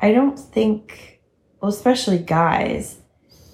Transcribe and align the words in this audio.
I 0.00 0.12
don't 0.12 0.38
think, 0.38 1.20
well, 1.60 1.70
especially 1.70 2.18
guys, 2.18 2.98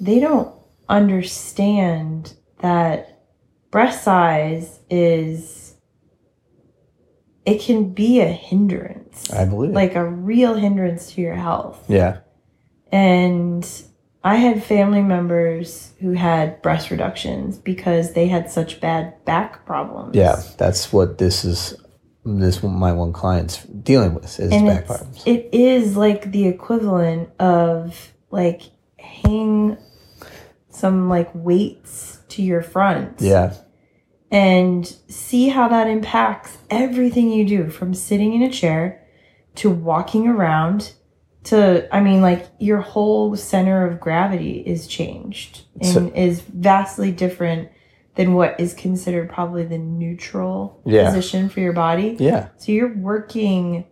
they 0.01 0.21
don't 0.21 0.55
understand 0.89 2.35
that 2.61 3.23
breast 3.71 4.05
size 4.05 4.81
is, 4.91 5.77
it 7.47 7.61
can 7.61 7.93
be 7.93 8.21
a 8.21 8.29
hindrance, 8.29 9.31
I 9.33 9.45
believe 9.45 9.73
like 9.73 9.95
a 9.95 10.05
real 10.05 10.55
hindrance 10.55 11.13
to 11.13 11.21
your 11.21 11.35
health. 11.35 11.85
yeah. 11.89 12.19
And 12.93 13.69
I 14.23 14.37
had 14.37 14.65
family 14.65 15.03
members 15.03 15.93
who 16.01 16.13
had 16.13 16.63
breast 16.63 16.91
reductions 16.91 17.59
because 17.59 18.15
they 18.15 18.27
had 18.27 18.51
such 18.51 18.81
bad 18.81 19.23
back 19.27 19.67
problems. 19.67 20.17
Yeah, 20.17 20.41
that's 20.57 20.93
what 20.93 21.19
this 21.19 21.45
is. 21.45 21.75
This 22.25 22.63
one 22.63 22.75
my 22.75 22.93
one 22.93 23.13
client's 23.13 23.63
dealing 23.65 24.15
with 24.15 24.25
is 24.41 24.51
and 24.53 24.67
back 24.67 24.87
problems. 24.87 25.23
it 25.27 25.51
is 25.53 25.97
like 25.97 26.31
the 26.33 26.47
equivalent 26.47 27.29
of 27.39 28.13
like 28.31 28.63
hang 28.99 29.77
some 30.71 31.09
like 31.09 31.31
weights 31.35 32.19
to 32.31 32.43
your 32.43 32.63
front 32.63 33.21
Yeah, 33.21 33.55
and 34.31 34.87
see 35.09 35.49
how 35.49 35.69
that 35.69 35.87
impacts 35.87 36.57
everything 36.71 37.31
you 37.31 37.45
do 37.47 37.69
from 37.71 37.93
sitting 37.95 38.33
in 38.33 38.43
a 38.43 38.51
chair 38.51 39.07
to 39.57 39.71
walking 39.71 40.27
around 40.27 40.95
to 41.45 41.87
i 41.95 42.01
mean 42.01 42.23
like 42.23 42.47
your 42.59 42.81
whole 42.81 43.37
center 43.37 43.87
of 43.87 44.01
gravity 44.01 44.61
is 44.61 44.87
changed 44.87 45.63
and 45.81 45.87
So- 45.93 46.13
is 46.15 46.41
vastly 46.41 47.13
different 47.13 47.69
than 48.17 48.35
what 48.35 48.59
is 48.61 48.75
considered 48.75 49.29
probably 49.29 49.65
the 49.65 49.79
neutral 49.79 50.81
Yeah. 50.85 51.07
position 51.07 51.49
for 51.49 51.61
your 51.61 51.73
body 51.73 52.17
yeah, 52.19 52.49
so 52.57 52.73
you're 52.73 52.97
working 52.97 53.85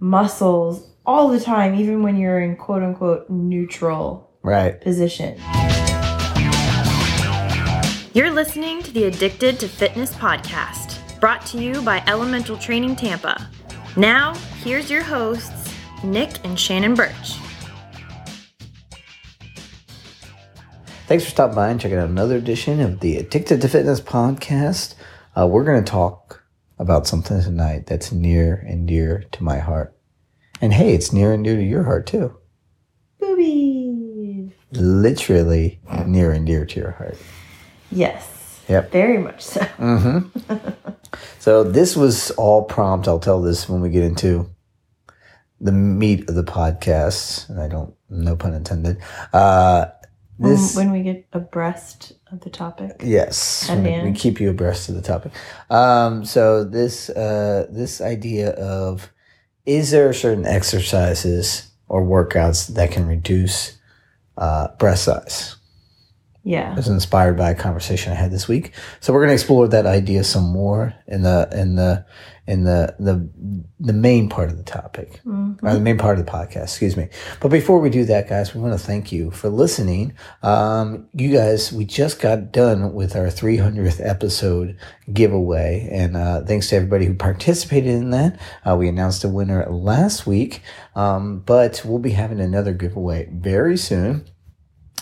muscles 0.00 0.90
all 1.06 1.28
the 1.28 1.40
time, 1.40 1.74
even 1.74 2.02
when 2.02 2.16
you're 2.16 2.40
in 2.40 2.56
quote 2.56 2.82
unquote 2.82 3.28
neutral 3.30 4.30
right. 4.42 4.80
position. 4.80 5.38
You're 8.14 8.30
listening 8.30 8.80
to 8.82 8.92
the 8.92 9.04
Addicted 9.04 9.58
to 9.60 9.68
Fitness 9.68 10.12
podcast, 10.14 11.18
brought 11.20 11.44
to 11.46 11.58
you 11.58 11.82
by 11.82 12.02
Elemental 12.06 12.56
Training 12.56 12.94
Tampa. 12.96 13.50
Now, 13.96 14.34
here's 14.62 14.88
your 14.90 15.02
hosts, 15.02 15.74
Nick 16.04 16.30
and 16.44 16.58
Shannon 16.58 16.94
Birch. 16.94 17.34
Thanks 21.14 21.26
for 21.26 21.30
stopping 21.30 21.54
by 21.54 21.68
and 21.68 21.80
checking 21.80 21.96
out 21.96 22.08
another 22.08 22.36
edition 22.36 22.80
of 22.80 22.98
the 22.98 23.18
Addicted 23.18 23.60
to 23.60 23.68
Fitness 23.68 24.00
podcast. 24.00 24.96
Uh, 25.38 25.46
we're 25.46 25.62
going 25.62 25.84
to 25.84 25.88
talk 25.88 26.42
about 26.76 27.06
something 27.06 27.40
tonight 27.40 27.86
that's 27.86 28.10
near 28.10 28.56
and 28.66 28.88
dear 28.88 29.24
to 29.30 29.44
my 29.44 29.60
heart, 29.60 29.96
and 30.60 30.72
hey, 30.72 30.92
it's 30.92 31.12
near 31.12 31.32
and 31.32 31.44
dear 31.44 31.54
to 31.54 31.62
your 31.62 31.84
heart 31.84 32.08
too. 32.08 32.36
Boobies. 33.20 34.50
Literally 34.72 35.78
near 36.04 36.32
and 36.32 36.46
dear 36.46 36.66
to 36.66 36.80
your 36.80 36.90
heart. 36.90 37.16
Yes. 37.92 38.64
Yep. 38.66 38.90
Very 38.90 39.18
much 39.18 39.40
so. 39.40 39.60
Mm-hmm. 39.60 40.90
so 41.38 41.62
this 41.62 41.94
was 41.94 42.32
all 42.32 42.64
prompt. 42.64 43.06
I'll 43.06 43.20
tell 43.20 43.40
this 43.40 43.68
when 43.68 43.80
we 43.80 43.88
get 43.88 44.02
into 44.02 44.50
the 45.60 45.70
meat 45.70 46.28
of 46.28 46.34
the 46.34 46.42
podcast, 46.42 47.48
and 47.48 47.60
I 47.60 47.68
don't, 47.68 47.94
no 48.10 48.34
pun 48.34 48.52
intended. 48.52 48.98
Uh, 49.32 49.86
this, 50.38 50.76
when 50.76 50.90
we 50.90 51.02
get 51.02 51.26
abreast 51.32 52.12
of 52.32 52.40
the 52.40 52.50
topic. 52.50 53.00
yes, 53.02 53.70
we, 53.70 54.02
we 54.02 54.12
keep 54.12 54.40
you 54.40 54.50
abreast 54.50 54.88
of 54.88 54.94
the 54.94 55.02
topic. 55.02 55.32
Um, 55.70 56.24
so 56.24 56.64
this, 56.64 57.10
uh, 57.10 57.66
this 57.70 58.00
idea 58.00 58.50
of 58.50 59.10
is 59.66 59.90
there 59.90 60.12
certain 60.12 60.46
exercises 60.46 61.70
or 61.88 62.02
workouts 62.02 62.74
that 62.74 62.90
can 62.90 63.06
reduce 63.06 63.78
uh, 64.36 64.68
breast 64.78 65.04
size? 65.04 65.56
Yeah. 66.44 66.74
was 66.76 66.88
inspired 66.88 67.36
by 67.38 67.50
a 67.50 67.54
conversation 67.54 68.12
I 68.12 68.16
had 68.16 68.30
this 68.30 68.46
week. 68.46 68.72
So 69.00 69.12
we're 69.12 69.20
going 69.20 69.30
to 69.30 69.34
explore 69.34 69.66
that 69.68 69.86
idea 69.86 70.24
some 70.24 70.44
more 70.52 70.94
in 71.08 71.22
the 71.22 71.48
in 71.52 71.74
the 71.76 72.04
in 72.46 72.64
the 72.64 72.94
the 73.00 73.26
the 73.80 73.94
main 73.94 74.28
part 74.28 74.50
of 74.50 74.58
the 74.58 74.62
topic, 74.62 75.22
Mhm. 75.26 75.58
or 75.62 75.72
the 75.72 75.80
main 75.80 75.96
part 75.96 76.18
of 76.18 76.26
the 76.26 76.30
podcast. 76.30 76.64
Excuse 76.64 76.94
me. 76.94 77.08
But 77.40 77.48
before 77.50 77.80
we 77.80 77.88
do 77.88 78.04
that, 78.04 78.28
guys, 78.28 78.54
we 78.54 78.60
want 78.60 78.78
to 78.78 78.86
thank 78.86 79.10
you 79.10 79.30
for 79.30 79.48
listening. 79.48 80.12
Um, 80.42 81.06
you 81.14 81.32
guys, 81.32 81.72
we 81.72 81.86
just 81.86 82.20
got 82.20 82.52
done 82.52 82.92
with 82.92 83.16
our 83.16 83.28
300th 83.30 83.98
episode 84.06 84.76
giveaway, 85.10 85.88
and 85.90 86.16
uh, 86.16 86.42
thanks 86.42 86.68
to 86.68 86.76
everybody 86.76 87.06
who 87.06 87.14
participated 87.14 87.90
in 87.94 88.10
that. 88.10 88.38
Uh, 88.68 88.76
we 88.76 88.88
announced 88.88 89.24
a 89.24 89.28
winner 89.28 89.64
last 89.70 90.26
week, 90.26 90.60
um, 90.94 91.42
but 91.46 91.80
we'll 91.86 91.98
be 91.98 92.10
having 92.10 92.40
another 92.40 92.74
giveaway 92.74 93.28
very 93.32 93.78
soon. 93.78 94.26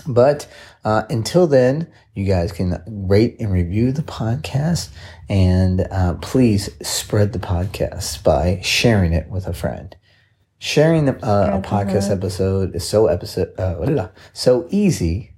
But 0.07 0.49
uh, 0.85 1.05
until 1.11 1.47
then, 1.47 1.89
you 2.15 2.25
guys 2.25 2.53
can 2.53 2.83
rate 2.87 3.37
and 3.39 3.53
review 3.53 3.93
the 3.93 4.03
podcast, 4.03 4.91
and 5.29 5.87
uh, 5.91 6.15
please 6.15 6.71
spread 6.87 7.33
the 7.33 7.39
podcast 7.39 8.23
by 8.23 8.61
sharing 8.63 9.13
it 9.13 9.29
with 9.29 9.47
a 9.47 9.53
friend. 9.53 9.95
Sharing 10.59 11.07
the, 11.07 11.15
uh, 11.25 11.59
a 11.59 11.67
podcast 11.67 12.11
episode 12.11 12.77
is 12.77 12.89
so 12.89 13.07
episode 13.07 13.53
uh, 13.59 14.09
so 14.33 14.69
easy 14.71 15.35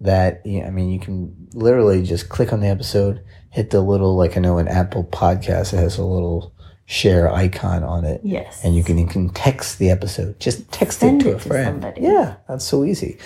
that 0.00 0.42
yeah, 0.44 0.66
I 0.66 0.70
mean 0.70 0.90
you 0.90 1.00
can 1.00 1.48
literally 1.54 2.02
just 2.02 2.28
click 2.28 2.52
on 2.52 2.60
the 2.60 2.68
episode, 2.68 3.24
hit 3.50 3.70
the 3.70 3.80
little 3.80 4.16
like 4.16 4.36
I 4.36 4.40
know 4.40 4.58
in 4.58 4.68
Apple 4.68 5.04
Podcast 5.04 5.72
it 5.72 5.78
has 5.78 5.96
a 5.98 6.04
little 6.04 6.54
share 6.86 7.28
icon 7.32 7.82
on 7.82 8.04
it, 8.04 8.20
Yes. 8.24 8.60
and 8.64 8.74
you 8.76 8.84
can 8.84 8.96
you 8.98 9.06
can 9.06 9.28
text 9.30 9.78
the 9.78 9.90
episode. 9.90 10.38
Just 10.40 10.70
text 10.70 11.00
Send 11.00 11.20
it 11.20 11.24
to 11.24 11.30
it 11.32 11.36
a 11.36 11.38
friend. 11.40 11.82
somebody. 11.82 12.02
Yeah, 12.02 12.36
that's 12.48 12.64
so 12.64 12.84
easy. 12.84 13.18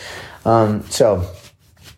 Um, 0.44 0.82
so 0.88 1.26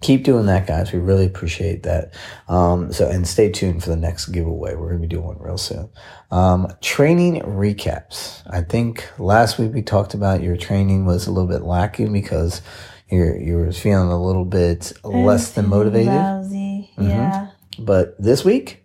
keep 0.01 0.25
doing 0.25 0.47
that, 0.47 0.67
guys. 0.67 0.93
We 0.93 0.99
really 0.99 1.25
appreciate 1.27 1.85
that. 1.85 2.13
Um, 2.49 2.93
so 2.93 3.09
and 3.09 3.27
stay 3.29 3.49
tuned 3.51 3.85
for 3.85 3.91
the 3.91 3.97
next 3.97 4.27
giveaway. 4.27 4.75
We're 4.75 4.89
gonna 4.89 5.01
be 5.01 5.07
doing 5.07 5.25
one 5.27 5.39
real 5.39 5.57
soon. 5.59 5.89
Um, 6.33 6.67
training 6.81 7.43
recaps. 7.43 8.43
I 8.51 8.63
think 8.63 9.09
last 9.19 9.59
week 9.59 9.73
we 9.73 9.83
talked 9.83 10.15
about 10.15 10.43
your 10.43 10.57
training 10.57 11.07
was 11.07 11.27
a 11.27 11.31
little 11.31 11.49
bit 11.49 11.63
lacking 11.63 12.13
because 12.13 12.61
you're 13.09 13.37
you 13.39 13.57
were 13.59 13.71
feeling 13.71 14.09
a 14.09 14.21
little 14.21 14.45
bit 14.45 14.93
less 15.05 15.53
than 15.53 15.69
motivated. 15.69 16.09
Lousy. 16.09 16.91
Mhm. 16.99 17.09
Yeah. 17.09 17.47
But 17.79 18.21
this 18.21 18.45
week, 18.45 18.82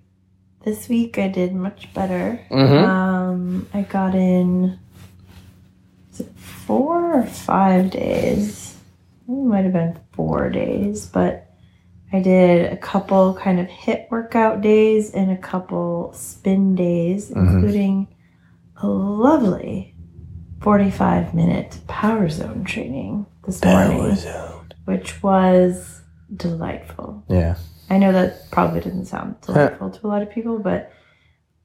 This 0.68 0.90
week 0.90 1.18
I 1.18 1.30
did 1.30 1.56
much 1.56 1.94
better. 1.94 2.42
Mhm. 2.52 2.84
Um, 2.86 3.68
I 3.74 3.84
got 3.84 4.14
in 4.14 4.78
is 6.12 6.20
it 6.20 6.30
four 6.36 7.20
or 7.20 7.24
five 7.24 7.90
days. 7.90 8.76
It 9.30 9.32
might 9.32 9.64
have 9.64 9.72
been 9.72 9.96
four 10.12 10.50
days, 10.50 11.06
but 11.06 11.50
I 12.12 12.20
did 12.20 12.70
a 12.70 12.76
couple 12.76 13.34
kind 13.36 13.62
of 13.62 13.68
HIIT 13.68 14.12
workout 14.12 14.60
days 14.60 15.12
and 15.12 15.32
a 15.32 15.38
couple 15.38 16.12
spin 16.14 16.76
days, 16.76 17.32
Mhm. 17.32 17.38
including 17.54 18.08
a 18.84 18.88
lovely 18.90 19.96
45 20.60 21.34
minute 21.34 21.80
power 21.88 22.28
zone 22.28 22.66
training 22.66 23.26
this 23.46 23.64
morning, 23.64 24.16
zone. 24.16 24.66
which 24.84 25.24
was 25.24 26.02
delightful. 26.36 27.24
Yeah. 27.30 27.56
I 27.90 27.98
know 27.98 28.12
that 28.12 28.52
probably 28.52 28.82
doesn't 28.82 29.06
sound 29.06 29.40
delightful 29.42 29.90
to 29.92 30.06
a 30.06 30.10
lot 30.10 30.22
of 30.22 30.30
people, 30.32 30.60
but 30.60 30.92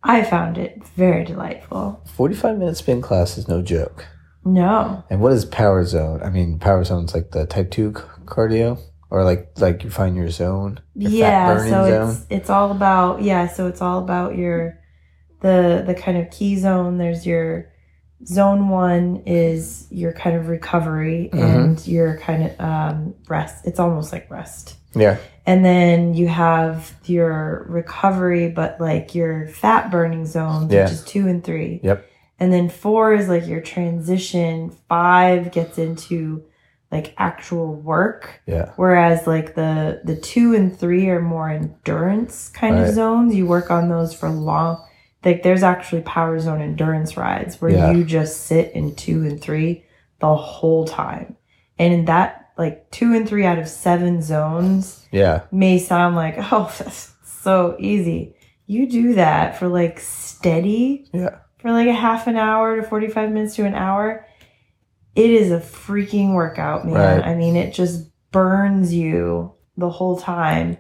I 0.03 0.23
found 0.23 0.59
it 0.59 0.85
very 0.97 1.25
delightful. 1.25 2.01
Forty-five 2.15 2.59
minute 2.59 2.77
spin 2.77 3.01
class 3.03 3.37
is 3.39 3.49
no 3.49 3.63
joke. 3.63 4.07
No. 4.45 5.05
And 5.11 5.21
what 5.21 5.33
is 5.33 5.45
power 5.45 5.85
zone? 5.85 6.23
I 6.23 6.31
mean, 6.31 6.59
power 6.59 6.83
zone's 6.85 7.15
like 7.15 7.31
the 7.31 7.47
type 7.47 7.71
two 7.71 7.93
cardio, 8.25 8.79
or 9.11 9.25
like 9.25 9.51
like 9.59 9.85
you 9.85 9.91
find 9.91 10.17
your 10.17 10.31
zone, 10.31 10.81
your 10.95 11.11
yeah, 11.11 11.59
so 11.59 11.69
zone. 11.89 12.11
it's 12.11 12.27
it's 12.31 12.51
all 12.51 12.71
about 12.73 13.23
yeah, 13.23 13.47
so 13.49 13.67
it's 13.69 13.81
all 13.83 13.99
about 13.99 14.37
your 14.37 14.79
the 15.41 15.85
the 15.87 15.95
kind 15.95 16.19
of 16.19 16.31
key 16.31 16.57
zone. 16.57 16.99
There's 16.99 17.25
your 17.27 17.71
zone 18.25 18.69
one 18.69 19.23
is 19.27 19.87
your 19.91 20.13
kind 20.13 20.37
of 20.37 20.49
recovery 20.49 21.31
Mhm. 21.33 21.41
and 21.43 21.87
your 21.87 22.19
kind 22.19 22.45
of 22.45 22.61
um 22.61 23.15
rest. 23.29 23.67
It's 23.67 23.79
almost 23.81 24.13
like 24.13 24.31
rest. 24.31 24.77
Yeah, 24.95 25.19
And 25.45 25.65
then 25.65 26.15
you 26.15 26.29
have 26.29 26.95
your 27.05 27.67
recovery, 27.69 28.49
but 28.49 28.81
like 28.81 29.15
your 29.15 29.49
fat 29.49 29.91
burning 29.91 30.25
zones, 30.27 30.73
Yeah. 30.73 30.85
which 30.85 30.93
is 30.93 31.05
two 31.05 31.27
and 31.27 31.43
three. 31.43 31.81
Yep. 31.83 32.07
And 32.39 32.53
then 32.53 32.69
four 32.69 33.13
is 33.15 33.29
like 33.29 33.47
your 33.47 33.61
transition. 33.61 34.71
Five 34.89 35.51
gets 35.53 35.79
into 35.79 36.45
like 36.91 37.15
actual 37.17 37.75
work. 37.75 38.41
yeah, 38.47 38.71
Whereas 38.77 39.27
like 39.27 39.55
the 39.55 40.01
the 40.05 40.17
two 40.17 40.55
and 40.55 40.77
three 40.79 41.09
are 41.09 41.21
more 41.23 41.49
endurance 41.49 42.49
kind 42.51 42.77
Right. 42.77 42.89
of 42.89 42.95
zones. 42.95 43.35
You 43.35 43.47
work 43.47 43.71
on 43.71 43.89
those 43.89 44.13
for 44.15 44.29
long. 44.29 44.79
Like 45.25 45.43
there's 45.43 45.63
actually 45.63 46.03
power 46.03 46.39
zone 46.39 46.61
endurance 46.61 47.17
rides 47.17 47.61
where 47.61 47.71
Yeah. 47.71 47.93
you 47.93 48.05
just 48.05 48.43
sit 48.47 48.73
in 48.73 48.95
two 48.95 49.23
and 49.25 49.41
three 49.41 49.85
the 50.21 50.35
whole 50.37 50.85
time. 50.85 51.37
And 51.79 51.95
in 51.95 52.05
that 52.07 52.42
like 52.59 52.91
two 52.91 53.15
and 53.15 53.29
three 53.29 53.45
out 53.45 53.59
of 53.59 53.69
seven 53.69 54.23
zones 54.23 55.07
yeah, 55.11 55.43
may 55.51 55.79
sound 55.79 56.17
like, 56.17 56.35
oh, 56.53 56.73
that's 56.79 57.13
so 57.25 57.77
easy. 57.79 58.35
You 58.67 58.89
do 58.89 59.15
that 59.15 59.59
for 59.59 59.69
like 59.69 60.01
steady 60.01 61.09
yeah. 61.13 61.39
for 61.59 61.73
like 61.73 61.89
a 61.89 61.93
half 61.93 62.27
an 62.27 62.37
hour 62.37 62.77
to 62.77 62.83
45 62.83 63.31
minutes 63.31 63.57
to 63.57 63.65
an 63.65 63.75
hour. 63.75 64.27
it 65.15 65.31
is 65.31 65.51
a 65.51 65.59
freaking 65.59 66.33
workout, 66.35 66.87
man. 66.87 66.95
Right. 67.21 67.25
I 67.27 67.35
mean, 67.35 67.55
it 67.57 67.75
just 67.75 68.09
burns 68.31 68.95
you 68.95 69.53
the 69.77 69.91
whole 69.91 70.19
time. 70.19 70.79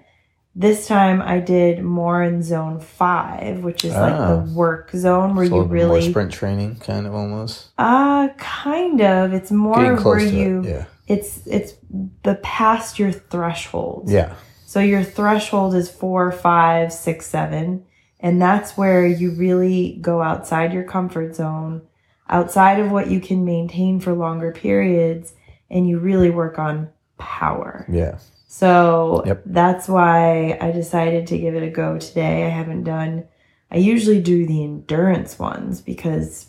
This 0.54 0.86
time 0.86 1.20
I 1.22 1.38
did 1.38 1.82
more 1.82 2.22
in 2.22 2.42
zone 2.42 2.78
five, 2.80 3.62
which 3.64 3.84
is 3.84 3.92
like 3.94 4.12
Ah. 4.14 4.36
the 4.36 4.52
work 4.54 4.90
zone 4.92 5.34
where 5.34 5.44
you 5.46 5.62
really 5.62 6.10
sprint 6.10 6.30
training, 6.32 6.76
kind 6.76 7.06
of 7.06 7.14
almost. 7.14 7.70
uh 7.78 8.28
kind 8.38 9.00
of. 9.02 9.32
It's 9.34 9.50
more 9.50 9.96
where 9.96 10.18
you 10.18 10.60
it. 10.60 10.68
Yeah. 10.68 10.84
It's 11.12 11.47
it's 11.47 11.75
the 12.23 12.37
past 12.43 12.99
your 12.99 13.12
threshold. 13.12 14.09
Yeah. 14.09 14.35
So 14.67 14.81
your 14.81 15.05
threshold 15.05 15.75
is 15.75 15.91
four, 15.91 16.32
five, 16.32 16.93
six, 16.93 17.26
seven. 17.26 17.85
And 18.20 18.41
that's 18.41 18.76
where 18.76 19.05
you 19.06 19.32
really 19.32 19.99
go 20.00 20.23
outside 20.23 20.73
your 20.73 20.85
comfort 20.85 21.35
zone, 21.35 21.82
outside 22.29 22.79
of 22.79 22.91
what 22.91 23.11
you 23.11 23.20
can 23.20 23.44
maintain 23.44 23.99
for 24.00 24.12
longer 24.14 24.53
periods, 24.53 25.35
and 25.69 25.88
you 25.88 25.99
really 25.99 26.31
work 26.31 26.59
on 26.59 26.88
power. 27.19 27.85
Yeah. 27.91 28.19
So 28.47 29.23
Yep. 29.26 29.43
that's 29.47 29.88
why 29.88 30.56
I 30.61 30.70
decided 30.70 31.26
to 31.29 31.38
give 31.38 31.55
it 31.55 31.62
a 31.64 31.70
go 31.70 31.99
today. 31.99 32.47
I 32.47 32.49
haven't 32.50 32.85
done, 32.85 33.25
I 33.70 33.79
usually 33.79 34.20
do 34.23 34.47
the 34.47 34.62
endurance 34.62 35.38
ones 35.38 35.81
because 35.81 36.47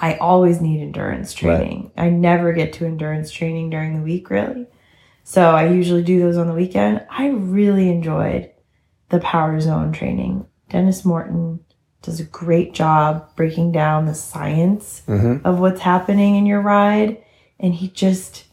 I 0.00 0.14
always 0.14 0.60
need 0.60 0.80
endurance 0.80 1.32
training. 1.34 1.90
I 1.96 2.08
never 2.10 2.52
get 2.52 2.72
to 2.74 2.86
endurance 2.86 3.30
training 3.30 3.70
during 3.70 3.96
the 3.96 4.02
week, 4.02 4.30
really. 4.30 4.66
So 5.24 5.50
I 5.50 5.68
usually 5.68 6.02
do 6.02 6.20
those 6.20 6.36
on 6.36 6.46
the 6.46 6.54
weekend. 6.54 7.04
I 7.10 7.28
really 7.28 7.88
enjoyed 7.90 8.50
the 9.10 9.18
power 9.20 9.58
zone 9.60 9.92
training. 9.92 10.46
Denis 10.70 11.04
Morton 11.04 11.60
does 12.02 12.20
a 12.20 12.24
great 12.24 12.74
job 12.74 13.34
breaking 13.36 13.72
down 13.72 14.06
the 14.06 14.14
science 14.14 15.02
Mm-hmm. 15.08 15.44
of 15.46 15.58
what's 15.58 15.80
happening 15.80 16.36
in 16.36 16.46
your 16.46 16.60
ride 16.60 17.22
and 17.58 17.74
he 17.74 17.88
just 17.88 18.44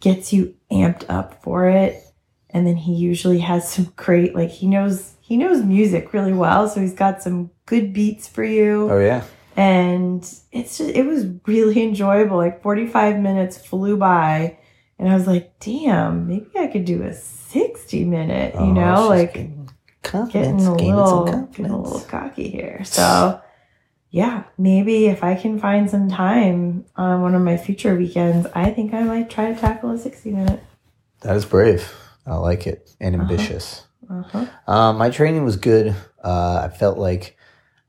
gets 0.00 0.32
you 0.32 0.54
amped 0.70 1.04
up 1.08 1.42
for 1.42 1.66
it 1.66 2.02
and 2.50 2.66
then 2.66 2.76
he 2.76 2.94
usually 2.94 3.38
has 3.38 3.68
some 3.72 3.92
great 3.96 4.34
like 4.34 4.50
he 4.50 4.66
knows 4.66 5.14
he 5.20 5.36
knows 5.36 5.62
music 5.64 6.12
really 6.12 6.32
well 6.32 6.68
so 6.68 6.80
he's 6.80 6.94
got 6.94 7.22
some 7.22 7.50
good 7.66 7.92
beats 7.92 8.28
for 8.28 8.44
you 8.44 8.90
Oh 8.90 8.98
yeah. 9.00 9.24
And 9.58 10.22
it's 10.52 10.78
just 10.78 10.90
it 10.90 11.04
was 11.04 11.26
really 11.46 11.82
enjoyable 11.82 12.36
like 12.36 12.62
45 12.62 13.18
minutes 13.18 13.58
flew 13.58 13.96
by 13.96 14.56
and 14.98 15.08
i 15.08 15.14
was 15.14 15.26
like 15.26 15.58
damn 15.58 16.28
maybe 16.28 16.48
i 16.58 16.68
could 16.68 16.84
do 16.84 17.02
a 17.02 17.12
60 17.12 18.04
minute 18.04 18.54
you 18.54 18.60
Oh, 18.60 18.72
know 18.72 19.08
like 19.08 19.32
getting 19.32 19.68
getting 20.30 20.66
a 20.66 20.74
little 20.74 21.24
getting 21.52 21.70
a 21.72 21.80
little 21.80 22.00
cocky 22.00 22.48
here. 22.48 22.82
So 22.84 23.40
yeah, 24.10 24.44
maybe 24.56 25.06
if 25.06 25.22
I 25.22 25.34
can 25.34 25.58
find 25.58 25.90
some 25.90 26.08
time 26.08 26.86
on 26.96 27.20
one 27.20 27.34
of 27.34 27.42
my 27.42 27.56
future 27.58 27.94
weekends, 27.94 28.46
I 28.54 28.70
think 28.70 28.94
I 28.94 29.02
might 29.02 29.28
try 29.28 29.52
to 29.52 29.60
tackle 29.60 29.90
a 29.90 29.98
60 29.98 30.30
minute. 30.30 30.62
That 31.20 31.36
is 31.36 31.44
brave. 31.44 31.92
I 32.26 32.36
like 32.36 32.66
it 32.66 32.90
and 33.00 33.14
Uh-huh. 33.16 33.22
ambitious. 33.30 33.84
Uh-huh. 34.08 34.46
Um, 34.66 34.96
my 34.98 35.10
training 35.10 35.44
was 35.44 35.56
good. 35.56 35.94
Uh, 36.24 36.60
I 36.70 36.74
felt 36.74 36.96
like 36.96 37.36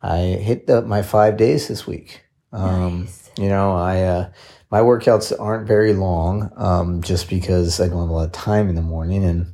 I 0.01 0.17
hit 0.19 0.67
the, 0.67 0.81
my 0.81 1.01
five 1.01 1.37
days 1.37 1.67
this 1.67 1.85
week. 1.85 2.23
Um, 2.51 3.01
Nice. 3.01 3.31
You 3.37 3.47
know, 3.49 3.71
I 3.71 4.01
uh, 4.01 4.31
my 4.69 4.81
workouts 4.81 5.33
aren't 5.39 5.67
very 5.67 5.93
long, 5.93 6.51
um, 6.57 7.01
just 7.01 7.29
because 7.29 7.79
I 7.79 7.87
don't 7.87 7.99
have 7.99 8.09
a 8.09 8.13
lot 8.13 8.25
of 8.25 8.31
time 8.31 8.69
in 8.69 8.75
the 8.75 8.81
morning, 8.81 9.23
and 9.23 9.53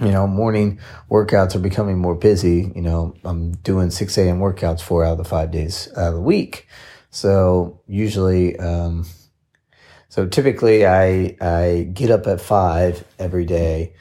you 0.00 0.10
know, 0.10 0.26
morning 0.26 0.80
workouts 1.10 1.54
are 1.54 1.60
becoming 1.60 1.98
more 1.98 2.14
busy. 2.14 2.72
You 2.74 2.82
know, 2.82 3.14
I'm 3.24 3.52
doing 3.52 3.90
six 3.90 4.18
a.m. 4.18 4.38
workouts 4.40 4.80
four 4.82 5.04
out 5.04 5.12
of 5.12 5.18
the 5.18 5.24
five 5.24 5.50
days 5.50 5.88
out 5.96 6.08
of 6.08 6.14
the 6.14 6.20
week, 6.20 6.68
so 7.10 7.80
usually. 7.86 8.58
Um, 8.58 9.06
so 10.08 10.26
typically, 10.26 10.86
I 10.86 11.36
I 11.40 11.88
get 11.92 12.10
up 12.10 12.26
at 12.26 12.40
five 12.40 13.04
every 13.18 13.46
day 13.46 13.94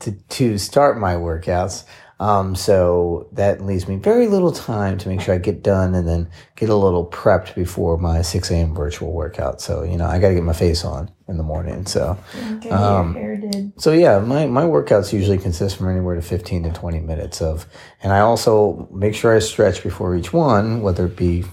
to 0.00 0.12
to 0.12 0.58
start 0.58 0.98
my 0.98 1.14
workouts. 1.14 1.84
Um, 2.18 2.54
so 2.54 3.28
that 3.32 3.60
leaves 3.60 3.86
me 3.86 3.96
very 3.96 4.26
little 4.26 4.50
time 4.50 4.96
to 4.98 5.08
make 5.08 5.20
sure 5.20 5.34
I 5.34 5.38
get 5.38 5.62
done 5.62 5.94
and 5.94 6.08
then 6.08 6.30
get 6.54 6.70
a 6.70 6.74
little 6.74 7.04
prepped 7.06 7.54
before 7.54 7.98
my 7.98 8.22
6 8.22 8.50
a.m. 8.50 8.74
virtual 8.74 9.12
workout. 9.12 9.60
So, 9.60 9.82
you 9.82 9.98
know, 9.98 10.06
I 10.06 10.18
got 10.18 10.28
to 10.28 10.34
get 10.34 10.42
my 10.42 10.54
face 10.54 10.82
on 10.82 11.10
in 11.28 11.36
the 11.36 11.42
morning. 11.42 11.84
So, 11.84 12.16
Okay, 12.54 12.70
Um, 12.70 13.12
your 13.14 13.22
hair 13.22 13.36
did. 13.36 13.72
so 13.78 13.92
yeah, 13.92 14.18
my, 14.20 14.46
my 14.46 14.62
workouts 14.62 15.12
usually 15.12 15.36
consist 15.36 15.76
from 15.76 15.90
anywhere 15.90 16.14
to 16.14 16.22
15 16.22 16.62
to 16.62 16.70
20 16.72 17.00
minutes 17.00 17.42
of, 17.42 17.66
and 18.02 18.14
I 18.14 18.20
also 18.20 18.88
make 18.90 19.14
sure 19.14 19.36
I 19.36 19.40
stretch 19.40 19.82
before 19.82 20.16
each 20.16 20.32
one, 20.32 20.80
whether 20.80 21.04
it 21.06 21.16
be 21.16 21.44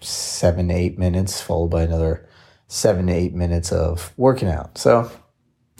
seven 0.00 0.68
to 0.68 0.74
eight 0.74 0.98
minutes 0.98 1.40
followed 1.40 1.68
by 1.70 1.82
another 1.82 2.26
seven 2.68 3.06
to 3.06 3.12
eight 3.14 3.34
minutes 3.34 3.72
of 3.72 4.12
working 4.18 4.48
out. 4.48 4.76
So, 4.76 5.10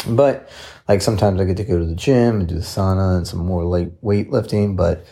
but 0.08 0.48
like 0.88 1.02
sometimes 1.02 1.40
I 1.40 1.44
get 1.44 1.56
to 1.58 1.64
go 1.64 1.78
to 1.78 1.84
the 1.84 1.94
gym 1.94 2.40
and 2.40 2.48
do 2.48 2.56
the 2.56 2.60
sauna 2.60 3.16
and 3.16 3.26
some 3.26 3.40
more 3.40 3.64
light 3.64 4.00
weightlifting, 4.02 4.76
but 4.76 5.04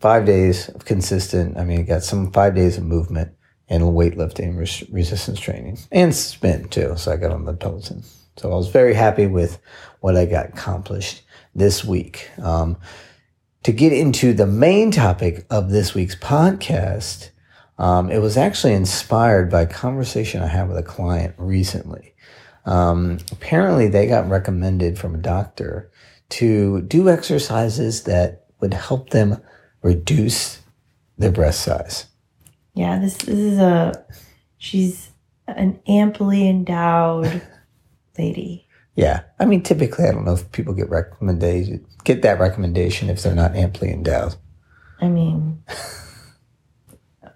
five 0.00 0.26
days 0.26 0.68
of 0.68 0.84
consistent. 0.84 1.56
I 1.56 1.64
mean, 1.64 1.80
I 1.80 1.82
got 1.82 2.02
some 2.02 2.30
five 2.32 2.54
days 2.54 2.78
of 2.78 2.84
movement 2.84 3.32
and 3.68 3.82
weightlifting, 3.82 4.56
res- 4.58 4.88
resistance 4.90 5.40
training, 5.40 5.78
and 5.90 6.14
spin 6.14 6.68
too. 6.68 6.94
So 6.96 7.12
I 7.12 7.16
got 7.16 7.32
on 7.32 7.44
the 7.44 7.54
Peloton. 7.54 8.02
So 8.36 8.52
I 8.52 8.54
was 8.54 8.68
very 8.68 8.94
happy 8.94 9.26
with 9.26 9.58
what 10.00 10.16
I 10.16 10.26
got 10.26 10.50
accomplished 10.50 11.22
this 11.54 11.84
week. 11.84 12.30
Um, 12.42 12.76
to 13.62 13.72
get 13.72 13.92
into 13.92 14.34
the 14.34 14.46
main 14.46 14.90
topic 14.90 15.46
of 15.50 15.70
this 15.70 15.94
week's 15.94 16.16
podcast, 16.16 17.30
um, 17.78 18.10
it 18.10 18.18
was 18.18 18.36
actually 18.36 18.74
inspired 18.74 19.50
by 19.50 19.62
a 19.62 19.66
conversation 19.66 20.42
I 20.42 20.48
had 20.48 20.68
with 20.68 20.76
a 20.76 20.82
client 20.82 21.34
recently. 21.38 22.13
Um, 22.66 23.18
apparently, 23.30 23.88
they 23.88 24.06
got 24.06 24.28
recommended 24.28 24.98
from 24.98 25.14
a 25.14 25.18
doctor 25.18 25.90
to 26.30 26.82
do 26.82 27.08
exercises 27.08 28.04
that 28.04 28.46
would 28.60 28.74
help 28.74 29.10
them 29.10 29.42
reduce 29.82 30.60
their 31.18 31.30
breast 31.30 31.62
size. 31.62 32.06
Yeah, 32.74 32.98
this, 32.98 33.16
this 33.18 33.38
is 33.38 33.58
a, 33.58 34.04
she's 34.58 35.10
an 35.46 35.80
amply 35.86 36.48
endowed 36.48 37.42
lady. 38.18 38.66
Yeah, 38.96 39.22
I 39.38 39.44
mean, 39.44 39.62
typically, 39.62 40.06
I 40.06 40.12
don't 40.12 40.24
know 40.24 40.34
if 40.34 40.50
people 40.52 40.72
get 40.72 40.88
recommendation 40.88 41.84
get 42.04 42.22
that 42.22 42.38
recommendation 42.38 43.10
if 43.10 43.22
they're 43.22 43.34
not 43.34 43.56
amply 43.56 43.90
endowed. 43.90 44.36
I 45.00 45.08
mean, 45.08 45.64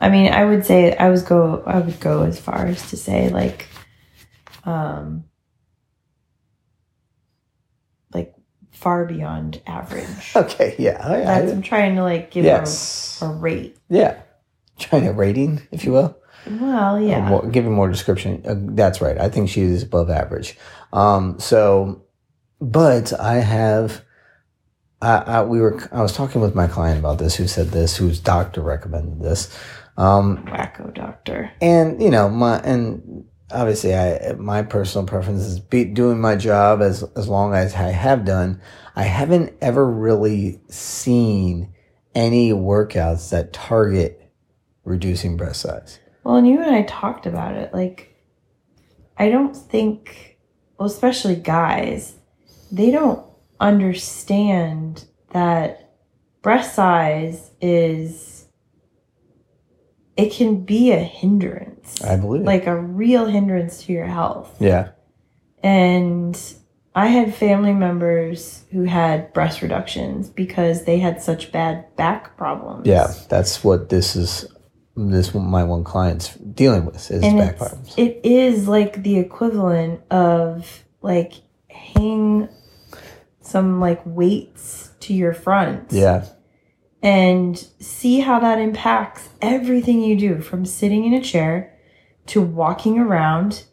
I 0.01 0.09
mean, 0.09 0.33
I 0.33 0.45
would 0.45 0.65
say 0.65 0.97
I 0.97 1.09
was 1.09 1.23
go. 1.23 1.63
I 1.67 1.81
would 1.81 1.99
go 1.99 2.23
as 2.23 2.39
far 2.39 2.67
as 2.67 2.89
to 2.91 2.97
say 2.97 3.29
like, 3.31 3.67
um, 4.69 5.25
like 8.13 8.35
far 8.71 9.05
beyond 9.05 9.61
average. 9.67 10.05
Okay, 10.37 10.75
yeah, 10.79 10.99
I, 11.03 11.41
I'm 11.41 11.63
trying 11.63 11.97
to 11.97 12.03
like 12.03 12.31
give 12.31 12.45
yes, 12.45 13.21
a, 13.23 13.27
a 13.27 13.33
rate. 13.33 13.77
yeah, 13.89 14.21
trying 14.79 15.07
a 15.09 15.13
rating, 15.13 15.63
if 15.73 15.85
you 15.85 15.93
will. 15.93 16.17
Well, 16.47 17.01
yeah, 17.01 17.29
more, 17.29 17.47
giving 17.47 17.73
more 17.73 17.89
description. 17.89 18.43
Uh, 18.47 18.55
that's 18.75 19.01
right. 19.01 19.19
I 19.19 19.29
think 19.29 19.49
she 19.49 19.63
is 19.63 19.83
above 19.83 20.09
average. 20.11 20.57
Um, 20.93 21.39
so, 21.39 22.05
but 22.61 23.13
I 23.19 23.37
have, 23.37 24.03
I, 25.03 25.17
I, 25.17 25.43
we 25.43 25.61
were, 25.61 25.89
I 25.93 26.01
was 26.01 26.13
talking 26.15 26.41
with 26.41 26.55
my 26.55 26.67
client 26.69 27.01
about 27.01 27.19
this, 27.19 27.35
who 27.37 27.47
said 27.49 27.69
this, 27.69 27.97
whose 27.97 28.21
doctor 28.21 28.63
recommended 28.63 29.21
this. 29.21 29.55
Um, 29.97 30.47
wacko 30.47 30.95
doctor. 30.95 31.51
and 31.61 32.01
you 32.01 32.11
know, 32.11 32.29
my, 32.29 32.61
and 32.61 33.25
obviously 33.51 33.95
I, 33.95 34.33
my 34.39 34.63
personal 34.63 35.07
preference 35.07 35.43
is 35.43 35.61
be 35.61 35.85
doing 35.85 36.21
my 36.21 36.37
job 36.37 36.83
as, 36.83 37.03
as 37.17 37.29
long 37.29 37.55
as 37.55 37.75
I 37.75 37.91
have 37.91 38.25
done. 38.25 38.61
I 38.95 39.05
haven't 39.05 39.55
ever 39.61 39.89
really 39.89 40.61
seen 40.69 41.73
any 42.15 42.51
workouts 42.51 43.31
that 43.31 43.53
target 43.53 44.31
reducing 44.85 45.37
breast 45.37 45.61
size. 45.61 45.99
Well, 46.25 46.37
and 46.37 46.47
you 46.47 46.61
and 46.61 46.75
I 46.75 46.83
talked 46.83 47.27
about 47.27 47.55
it. 47.55 47.73
Like, 47.73 48.15
I 49.17 49.31
don't 49.31 49.57
think, 49.57 50.39
well, 50.79 50.89
especially 50.89 51.37
guys, 51.37 52.15
they 52.71 52.91
don't 52.91 53.25
understand 53.61 55.05
that 55.31 55.95
breast 56.43 56.75
size 56.75 57.51
is, 57.61 58.38
it 60.19 60.33
can 60.33 60.65
be 60.65 60.93
a 60.93 60.99
hindrance, 60.99 62.03
I 62.03 62.17
believe. 62.17 62.43
like 62.43 62.67
a 62.67 62.77
real 62.79 63.25
hindrance 63.27 63.85
to 63.85 63.93
your 63.93 64.07
health. 64.07 64.55
yeah. 64.61 64.91
And 65.63 66.39
I 66.95 67.07
had 67.07 67.35
family 67.35 67.73
members 67.73 68.65
who 68.71 68.85
had 68.85 69.33
breast 69.33 69.63
reductions 69.63 70.29
because 70.29 70.85
they 70.85 70.99
had 70.99 71.23
such 71.23 71.51
bad 71.53 71.95
back 71.97 72.37
problems. 72.37 72.87
Yeah, 72.87 73.13
that's 73.29 73.65
what 73.65 73.89
this 73.89 74.15
is. 74.17 74.45
This 74.97 75.33
my 75.33 75.63
one 75.63 75.85
client's 75.85 76.35
dealing 76.35 76.85
with 76.85 77.09
is 77.11 77.23
and 77.23 77.39
back 77.39 77.57
problems. 77.59 77.95
it 77.97 78.21
is 78.25 78.67
like 78.67 79.05
the 79.05 79.19
equivalent 79.19 80.01
of 80.11 80.85
like 81.03 81.35
hang 81.71 82.49
some 83.41 83.79
like 83.79 84.01
weights 84.05 84.91
to 85.01 85.15
your 85.15 85.33
front 85.33 85.93
Yeah, 85.93 86.27
and 87.03 87.57
see 87.81 88.21
how 88.21 88.41
that 88.41 88.59
impacts 88.59 89.29
everything 89.41 90.03
you 90.03 90.17
do 90.17 90.41
from 90.41 90.65
sitting 90.67 91.05
in 91.05 91.15
a 91.15 91.21
chair 91.23 91.75
to 92.27 92.43
walking 92.43 92.99
around 92.99 93.65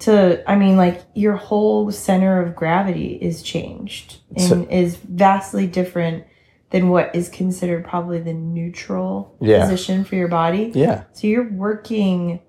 to 0.00 0.42
I 0.50 0.56
mean 0.56 0.76
like 0.76 1.00
your 1.14 1.36
whole 1.36 1.92
center 1.92 2.42
of 2.42 2.56
gravity 2.56 3.14
is 3.20 3.42
changed 3.42 4.18
and 4.36 4.40
So- 4.40 4.66
is 4.68 4.96
vastly 4.96 5.66
different 5.66 6.24
than 6.70 6.88
what 6.88 7.14
is 7.14 7.28
considered 7.28 7.84
probably 7.84 8.18
the 8.18 8.32
neutral 8.32 9.36
Yeah. 9.40 9.60
position 9.62 10.04
for 10.04 10.16
your 10.16 10.28
body. 10.28 10.72
Yeah. 10.74 11.02
So 11.12 11.26
you're 11.26 11.50
working 11.52 12.40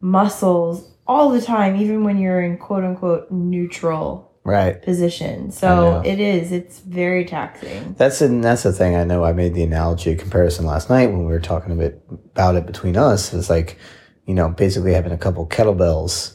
muscles 0.00 0.94
all 1.06 1.30
the 1.30 1.40
time, 1.40 1.76
even 1.76 2.04
when 2.04 2.18
you're 2.18 2.40
in 2.40 2.56
quote 2.58 2.84
unquote 2.84 3.30
neutral 3.30 4.32
Right. 4.44 4.80
position. 4.82 5.50
So 5.50 6.00
it 6.06 6.20
is, 6.20 6.52
it's 6.52 6.78
very 6.78 7.24
taxing. 7.26 7.94
That's 7.98 8.20
and 8.22 8.42
that's 8.42 8.62
the 8.62 8.72
thing. 8.72 8.96
I 8.96 9.04
know 9.04 9.22
I 9.24 9.32
made 9.34 9.54
the 9.54 9.62
analogy 9.62 10.14
comparison 10.16 10.64
last 10.64 10.88
night 10.88 11.06
when 11.08 11.18
we 11.20 11.32
were 11.32 11.40
talking 11.40 11.70
a 11.72 11.76
bit 11.76 12.02
about 12.32 12.56
it 12.56 12.64
between 12.64 12.96
us. 12.96 13.34
It's 13.34 13.50
like, 13.50 13.78
you 14.26 14.32
know, 14.34 14.48
basically 14.48 14.94
having 14.94 15.12
a 15.12 15.18
couple 15.18 15.46
kettlebells 15.46 16.34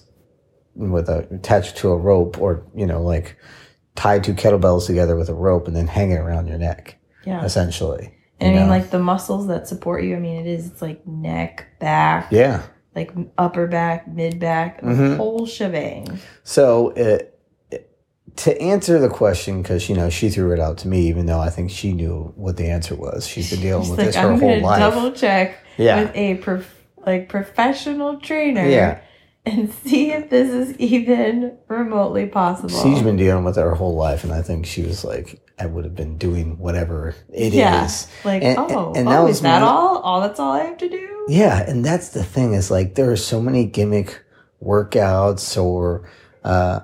with 0.76 1.10
a 1.10 1.28
attached 1.32 1.78
to 1.78 1.90
a 1.90 1.98
rope, 1.98 2.40
or 2.40 2.66
you 2.76 2.86
know, 2.86 3.02
like 3.02 3.38
tied 3.96 4.24
two 4.24 4.34
kettlebells 4.34 4.86
together 4.86 5.16
with 5.16 5.30
a 5.30 5.34
rope 5.34 5.68
and 5.68 5.76
then 5.76 5.88
hanging 5.88 6.18
around 6.18 6.48
your 6.48 6.58
neck, 6.58 7.00
Yeah. 7.26 7.44
essentially. 7.44 8.14
And 8.40 8.52
I 8.56 8.60
mean, 8.60 8.64
know? 8.68 8.70
like 8.74 8.90
the 8.92 9.00
muscles 9.00 9.48
that 9.48 9.68
support 9.68 10.04
you, 10.04 10.16
I 10.16 10.20
mean, 10.20 10.36
it 10.46 10.48
is, 10.48 10.68
it's 10.68 10.82
like 10.82 11.06
neck, 11.08 11.66
back, 11.80 12.28
yeah. 12.32 12.64
like 12.96 13.12
upper 13.38 13.68
back, 13.68 14.08
mid 14.08 14.40
back, 14.40 14.82
the 14.82 14.88
Mhm. 14.88 15.18
whole 15.18 15.46
shebang. 15.46 16.20
So 16.44 16.90
it, 16.96 17.33
to 18.38 18.60
answer 18.62 19.00
the 19.00 19.10
question, 19.10 19.62
because 19.62 19.90
you 19.90 19.96
know 19.96 20.10
she 20.10 20.30
threw 20.30 20.52
it 20.54 20.60
out 20.60 20.78
to 20.80 20.88
me, 20.88 21.08
even 21.08 21.26
though 21.26 21.40
I 21.40 21.50
think 21.50 21.70
she 21.72 21.94
knew 21.94 22.34
what 22.36 22.58
the 22.58 22.68
answer 22.68 22.96
was. 22.96 23.28
She's 23.28 23.50
been 23.52 23.62
dealing 23.62 23.84
She's 23.84 23.90
with 23.92 24.00
like, 24.00 24.08
this 24.08 24.16
her 24.16 24.32
I'm 24.32 24.40
whole 24.40 24.60
life. 24.62 24.80
double 24.80 25.12
check 25.12 25.58
Yeah. 25.78 26.02
with 26.04 26.16
a 26.16 26.36
prof- 26.36 26.84
like 27.06 27.30
professional 27.30 28.18
trainer 28.20 28.66
Yeah. 28.68 29.00
and 29.46 29.72
see 29.86 30.12
if 30.12 30.30
this 30.30 30.50
is 30.50 30.78
even 30.80 31.58
remotely 31.68 32.26
possible. 32.26 32.70
She's 32.70 33.02
been 33.04 33.18
dealing 33.18 33.44
with 33.44 33.58
it 33.58 33.62
her 33.62 33.76
whole 33.76 33.96
life, 33.96 34.24
and 34.24 34.34
I 34.34 34.42
think 34.42 34.66
she 34.66 34.82
was 34.84 35.04
like, 35.04 35.40
I 35.60 35.68
would 35.68 35.84
have 35.84 35.96
been 35.96 36.18
doing 36.18 36.58
whatever 36.58 37.14
it 37.32 37.48
is. 37.50 37.54
yeah, 37.54 37.88
like 38.24 38.42
And- 38.44 38.58
oh, 38.58 38.94
and 38.96 39.08
oh, 39.08 39.12
that 39.12 39.22
is 39.24 39.28
was 39.28 39.42
that 39.42 39.62
my- 39.62 39.68
all? 39.68 39.98
All 40.00 40.22
that's 40.22 40.40
all 40.40 40.54
I 40.54 40.64
have 40.64 40.78
to 40.78 40.90
do? 40.90 41.26
Yeah, 41.30 41.62
and 41.70 41.86
that's 41.86 42.10
the 42.10 42.24
thing 42.24 42.54
is 42.54 42.72
like 42.72 42.96
there 42.96 43.12
are 43.12 43.16
so 43.16 43.40
many 43.42 43.66
gimmick 43.66 44.22
workouts 44.62 45.62
or 45.62 46.10
uh 46.44 46.80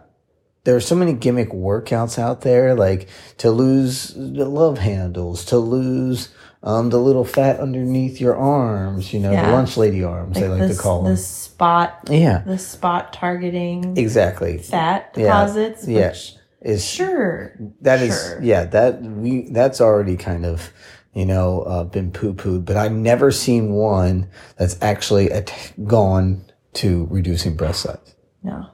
there 0.65 0.75
are 0.75 0.81
so 0.81 0.95
many 0.95 1.13
gimmick 1.13 1.49
workouts 1.49 2.19
out 2.19 2.41
there 2.41 2.75
like 2.75 3.07
to 3.37 3.49
lose 3.51 4.13
the 4.15 4.45
love 4.45 4.77
handles, 4.79 5.45
to 5.45 5.57
lose 5.57 6.29
um 6.61 6.89
the 6.89 6.97
little 6.99 7.23
fat 7.23 7.59
underneath 7.59 8.19
your 8.19 8.35
arms, 8.35 9.13
you 9.13 9.19
know, 9.19 9.31
the 9.31 9.51
lunch 9.51 9.77
lady 9.77 10.03
arms 10.03 10.35
they 10.39 10.47
like 10.47 10.59
this, 10.59 10.75
to 10.77 10.83
call 10.83 11.03
them. 11.03 11.13
the 11.13 11.17
spot, 11.17 12.07
Yeah, 12.09 12.39
the 12.45 12.57
spot 12.57 13.13
targeting 13.13 13.95
exactly. 13.97 14.57
fat 14.57 15.13
deposits. 15.13 15.87
Yeah. 15.87 16.09
Which, 16.09 16.35
Is 16.61 16.85
sure, 16.85 17.53
That 17.81 18.01
is, 18.01 18.13
Sure. 18.21 18.41
yeah, 18.43 18.65
that 18.65 19.01
we 19.01 19.49
that's 19.51 19.79
already 19.79 20.17
kind 20.17 20.45
of 20.45 20.71
you 21.13 21.25
know 21.25 21.61
uh, 21.61 21.83
been 21.85 22.11
poo 22.11 22.33
pooed, 22.33 22.65
but 22.65 22.75
I've 22.75 22.91
never 22.91 23.31
seen 23.31 23.71
one 23.71 24.27
that's 24.57 24.77
actually 24.81 25.31
at- 25.31 25.53
gone 25.85 26.43
to 26.73 27.07
reducing 27.09 27.55
breast 27.55 27.83
size. 27.83 28.15
no. 28.43 28.67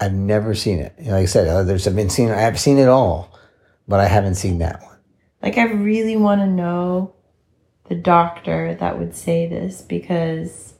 I've 0.00 0.12
never 0.12 0.54
seen 0.54 0.78
it. 0.78 0.94
Like 0.98 1.12
I 1.12 1.24
said, 1.26 1.48
uh, 1.48 1.62
there's 1.62 1.86
I've 1.86 1.96
been 1.96 2.10
seen 2.10 2.30
I've 2.30 2.60
seen 2.60 2.78
it 2.78 2.88
all, 2.88 3.36
but 3.88 4.00
I 4.00 4.06
haven't 4.06 4.34
seen 4.36 4.58
that 4.58 4.82
one. 4.82 4.98
Like 5.42 5.58
I 5.58 5.64
really 5.64 6.16
want 6.16 6.40
to 6.40 6.46
know 6.46 7.14
the 7.88 7.94
doctor 7.94 8.74
that 8.74 8.98
would 8.98 9.14
say 9.14 9.46
this 9.46 9.80
because 9.82 10.74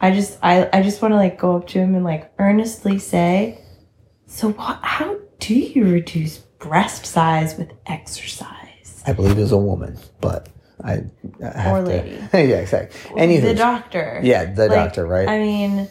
I 0.00 0.10
just 0.10 0.38
I 0.42 0.68
I 0.72 0.82
just 0.82 1.00
want 1.00 1.12
to 1.12 1.16
like 1.16 1.38
go 1.38 1.56
up 1.56 1.66
to 1.68 1.78
him 1.78 1.94
and 1.94 2.04
like 2.04 2.32
earnestly 2.38 2.98
say, 2.98 3.58
"So 4.26 4.50
what 4.52 4.80
how 4.82 5.16
do 5.38 5.54
you 5.54 5.84
reduce 5.90 6.38
breast 6.38 7.06
size 7.06 7.56
with 7.56 7.72
exercise?" 7.86 9.02
I 9.06 9.12
believe 9.12 9.38
it 9.38 9.42
was 9.42 9.52
a 9.52 9.56
woman, 9.56 9.96
but 10.20 10.48
I, 10.84 11.04
I 11.42 11.58
have 11.60 11.72
Or 11.74 11.80
to- 11.80 11.86
lady. 11.86 12.10
yeah, 12.34 12.56
exactly. 12.58 12.98
Anywho, 13.12 13.42
the 13.42 13.54
doctor. 13.54 14.20
yeah, 14.24 14.52
the 14.52 14.66
Like, 14.66 14.76
doctor, 14.76 15.06
right? 15.06 15.28
I 15.28 15.38
mean, 15.38 15.88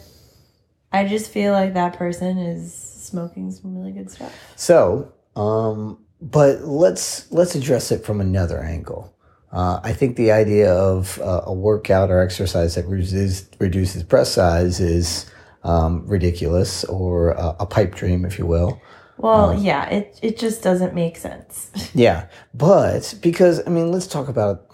I 0.96 1.06
just 1.06 1.30
feel 1.30 1.52
like 1.52 1.74
that 1.74 1.92
person 1.96 2.38
is 2.38 2.72
smoking 2.74 3.50
some 3.50 3.76
really 3.76 3.92
good 3.92 4.10
stuff. 4.10 4.32
So, 4.56 5.12
um, 5.36 5.98
but 6.20 6.62
let's 6.62 7.30
let's 7.30 7.54
address 7.54 7.92
it 7.92 8.04
from 8.04 8.20
another 8.20 8.58
angle. 8.62 9.14
Uh, 9.52 9.80
I 9.82 9.92
think 9.92 10.16
the 10.16 10.32
idea 10.32 10.72
of 10.72 11.20
uh, 11.20 11.42
a 11.44 11.52
workout 11.52 12.10
or 12.10 12.20
exercise 12.20 12.74
that 12.74 12.86
reduces, 12.86 13.48
reduces 13.60 14.02
breast 14.02 14.32
size 14.34 14.80
is 14.80 15.30
um, 15.62 16.06
ridiculous, 16.06 16.84
or 16.84 17.30
a, 17.30 17.56
a 17.60 17.66
pipe 17.66 17.94
dream, 17.94 18.24
if 18.24 18.38
you 18.38 18.46
will. 18.46 18.80
Well, 19.18 19.50
Um, 19.50 19.64
yeah, 19.64 19.88
it 19.88 20.18
it 20.22 20.38
just 20.38 20.62
doesn't 20.62 20.94
make 20.94 21.16
sense. 21.16 21.70
Yeah, 21.94 22.26
but 22.52 23.14
because 23.22 23.62
I 23.66 23.70
mean, 23.70 23.92
let's 23.92 24.06
talk 24.06 24.28
about. 24.28 24.66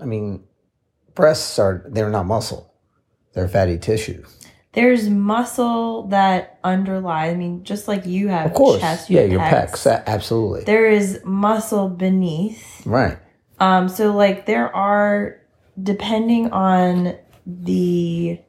I 0.00 0.06
mean, 0.06 0.44
breasts 1.14 1.58
are 1.58 1.84
they're 1.88 2.10
not 2.10 2.26
muscle; 2.26 2.72
they're 3.34 3.48
fatty 3.48 3.78
tissue. 3.78 4.24
There's 4.72 5.08
muscle 5.08 6.06
that 6.08 6.58
underlies. 6.62 7.32
I 7.32 7.36
mean, 7.36 7.64
just 7.64 7.88
like 7.88 8.06
you 8.06 8.28
have 8.28 8.46
Of 8.46 8.54
course, 8.54 8.80
chest, 8.80 9.10
you 9.10 9.16
yeah, 9.18 9.24
your 9.24 9.40
pecs. 9.40 9.70
pecs, 9.86 10.04
absolutely, 10.06 10.62
There 10.64 10.86
is 10.88 11.20
muscle 11.24 11.88
beneath. 11.88 12.86
right. 12.86 13.18
Um, 13.58 13.88
so 13.88 14.12
like 14.16 14.46
there 14.46 14.74
are, 14.74 15.36
depending 15.82 16.50
on 16.52 17.16
the 17.46 18.40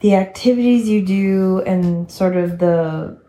the 0.00 0.14
activities 0.14 0.88
you 0.88 1.04
do 1.04 1.62
and 1.66 2.10
sort 2.10 2.36
of 2.36 2.58
the 2.58 3.20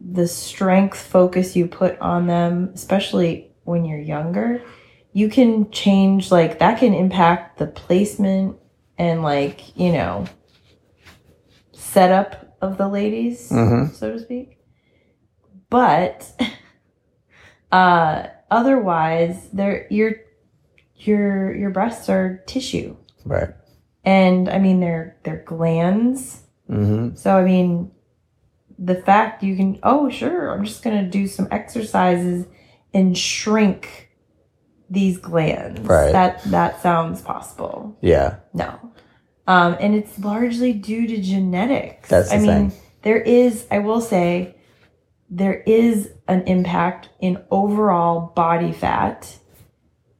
the 0.00 0.26
strength 0.28 0.98
focus 0.98 1.54
you 1.56 1.66
put 1.66 1.98
on 2.00 2.26
them, 2.26 2.70
especially 2.74 3.50
when 3.64 3.84
you're 3.84 3.98
younger, 4.00 4.62
you 5.12 5.28
can 5.28 5.70
change 5.70 6.30
like 6.30 6.58
that 6.60 6.78
can 6.78 6.94
impact 6.94 7.58
the 7.58 7.66
placement 7.66 8.56
and 8.98 9.22
like, 9.22 9.76
you 9.76 9.92
know, 9.92 10.26
setup 11.72 12.56
of 12.60 12.78
the 12.78 12.88
ladies, 12.88 13.50
Mm-hmm. 13.50 13.94
so 13.94 14.12
to 14.12 14.18
speak. 14.18 14.58
But 15.70 16.30
uh 17.72 18.28
otherwise 18.50 19.48
there 19.52 19.86
your 19.90 20.12
your 20.96 21.54
your 21.54 21.70
breasts 21.70 22.08
are 22.08 22.42
tissue. 22.46 22.96
Right. 23.24 23.50
And 24.04 24.48
I 24.48 24.58
mean 24.58 24.80
they're 24.80 25.16
they're 25.24 25.42
glands. 25.44 26.42
Mm-hmm. 26.70 27.16
So 27.16 27.36
I 27.36 27.44
mean 27.44 27.90
the 28.78 28.94
fact 28.94 29.42
you 29.42 29.56
can 29.56 29.78
oh 29.82 30.08
sure, 30.08 30.50
I'm 30.50 30.64
just 30.64 30.82
gonna 30.82 31.08
do 31.08 31.26
some 31.26 31.48
exercises 31.50 32.46
and 32.94 33.16
shrink 33.16 34.05
these 34.90 35.18
glands. 35.18 35.80
Right. 35.80 36.12
That 36.12 36.42
that 36.44 36.82
sounds 36.82 37.20
possible. 37.22 37.96
Yeah. 38.00 38.36
No. 38.54 38.78
Um, 39.46 39.76
and 39.80 39.94
it's 39.94 40.18
largely 40.18 40.72
due 40.72 41.06
to 41.06 41.20
genetics. 41.20 42.08
That's 42.08 42.30
the 42.30 42.34
I 42.34 42.38
mean, 42.38 42.70
thing. 42.70 42.80
there 43.02 43.20
is, 43.20 43.64
I 43.70 43.78
will 43.78 44.00
say, 44.00 44.56
there 45.30 45.54
is 45.66 46.10
an 46.26 46.42
impact 46.42 47.10
in 47.20 47.42
overall 47.50 48.32
body 48.34 48.72
fat 48.72 49.38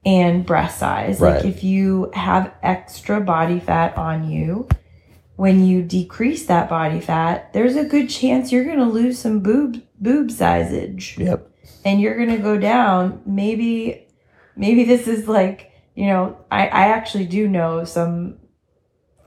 and 0.05 0.47
breast 0.47 0.79
size. 0.79 1.19
Right. 1.21 1.37
Like 1.37 1.45
if 1.45 1.65
you 1.65 2.11
have 2.15 2.55
extra 2.63 3.21
body 3.21 3.59
fat 3.59 3.97
on 3.99 4.31
you, 4.31 4.69
when 5.35 5.67
you 5.67 5.83
decrease 5.83 6.47
that 6.47 6.69
body 6.69 7.01
fat, 7.01 7.53
there's 7.53 7.75
a 7.77 7.85
good 7.85 8.09
chance 8.09 8.53
you're 8.53 8.65
going 8.65 8.79
to 8.79 8.85
lose 8.85 9.19
some 9.19 9.41
boob 9.41 9.83
boob 10.01 10.29
sizage. 10.29 11.19
Yep. 11.19 11.51
and 11.85 12.01
you're 12.01 12.17
gonna 12.17 12.39
go 12.39 12.59
down 12.59 13.23
maybe 13.27 14.06
maybe 14.57 14.85
this 14.85 15.07
is 15.07 15.29
like 15.29 15.71
you 15.95 16.07
know 16.07 16.37
i 16.51 16.63
i 16.69 16.87
actually 16.89 17.27
do 17.27 17.47
know 17.49 17.85
some 17.85 18.39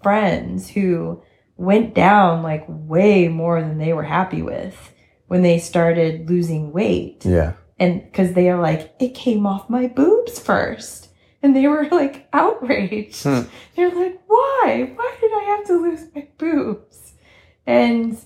friends 0.01 0.69
who 0.69 1.21
went 1.57 1.93
down 1.93 2.41
like 2.41 2.65
way 2.67 3.27
more 3.27 3.61
than 3.61 3.77
they 3.77 3.91
were 3.93 4.03
happy 4.03 4.41
with 4.41 4.93
when 5.27 5.41
they 5.41 5.59
started 5.59 6.29
losing 6.29 6.71
weight. 6.71 7.23
Yeah. 7.25 7.53
and 7.77 8.01
because 8.03 8.33
they 8.33 8.49
are 8.49 8.59
like 8.59 8.93
it 8.99 9.13
came 9.13 9.45
off 9.45 9.69
my 9.69 9.87
boobs 9.87 10.39
first. 10.39 11.09
And 11.41 11.55
they 11.55 11.67
were 11.67 11.87
like 11.91 12.27
outraged. 12.33 13.23
Hmm. 13.23 13.41
they're 13.75 13.93
like 13.93 14.21
why? 14.27 14.91
Why 14.95 15.17
did 15.21 15.31
i 15.33 15.43
have 15.43 15.65
to 15.67 15.73
lose 15.73 16.05
my 16.15 16.27
boobs? 16.37 17.13
And 17.67 18.17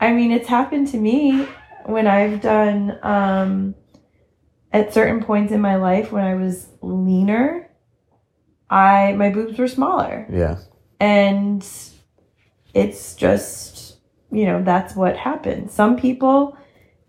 i 0.00 0.12
mean 0.12 0.30
it's 0.30 0.48
happened 0.48 0.88
to 0.88 0.96
me 0.98 1.46
when 1.86 2.06
i've 2.06 2.40
done 2.40 2.98
um 3.02 3.74
at 4.72 4.92
certain 4.94 5.22
points 5.22 5.52
in 5.52 5.60
my 5.60 5.76
life 5.76 6.12
when 6.12 6.24
i 6.24 6.34
was 6.34 6.68
leaner 6.80 7.68
i 8.70 9.12
my 9.12 9.30
boobs 9.30 9.58
were 9.58 9.68
smaller 9.68 10.26
Yeah. 10.30 10.58
and 11.00 11.66
it's 12.74 13.14
just 13.14 13.98
you 14.30 14.46
know 14.46 14.62
that's 14.62 14.94
what 14.96 15.16
happens 15.16 15.72
some 15.72 15.96
people 15.96 16.56